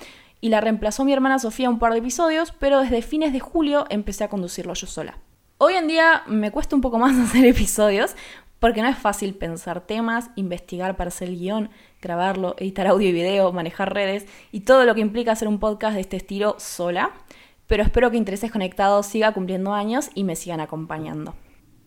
[0.42, 3.86] y la reemplazó mi hermana Sofía un par de episodios, pero desde fines de julio
[3.92, 5.20] empecé a conducirlo yo sola.
[5.60, 8.16] Hoy en día me cuesta un poco más hacer episodios
[8.58, 11.70] porque no es fácil pensar temas, investigar para hacer el guion,
[12.02, 15.94] grabarlo, editar audio y video, manejar redes y todo lo que implica hacer un podcast
[15.94, 17.12] de este estilo sola.
[17.68, 21.36] Pero espero que Intereses Conectados siga cumpliendo años y me sigan acompañando.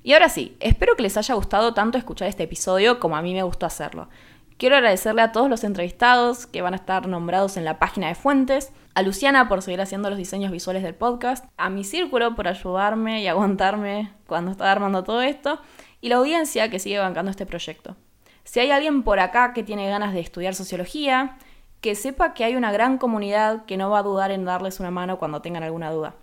[0.03, 3.35] Y ahora sí, espero que les haya gustado tanto escuchar este episodio como a mí
[3.35, 4.09] me gustó hacerlo.
[4.57, 8.15] Quiero agradecerle a todos los entrevistados que van a estar nombrados en la página de
[8.15, 12.49] fuentes, a Luciana por seguir haciendo los diseños visuales del podcast, a mi círculo por
[12.49, 15.61] ayudarme y aguantarme cuando estaba armando todo esto,
[16.01, 17.97] y la audiencia que sigue bancando este proyecto.
[18.45, 21.39] Si hay alguien por acá que tiene ganas de estudiar sociología,
[21.81, 24.91] que sepa que hay una gran comunidad que no va a dudar en darles una
[24.91, 26.15] mano cuando tengan alguna duda.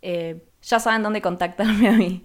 [0.00, 2.24] Eh, ya saben dónde contactarme a mí.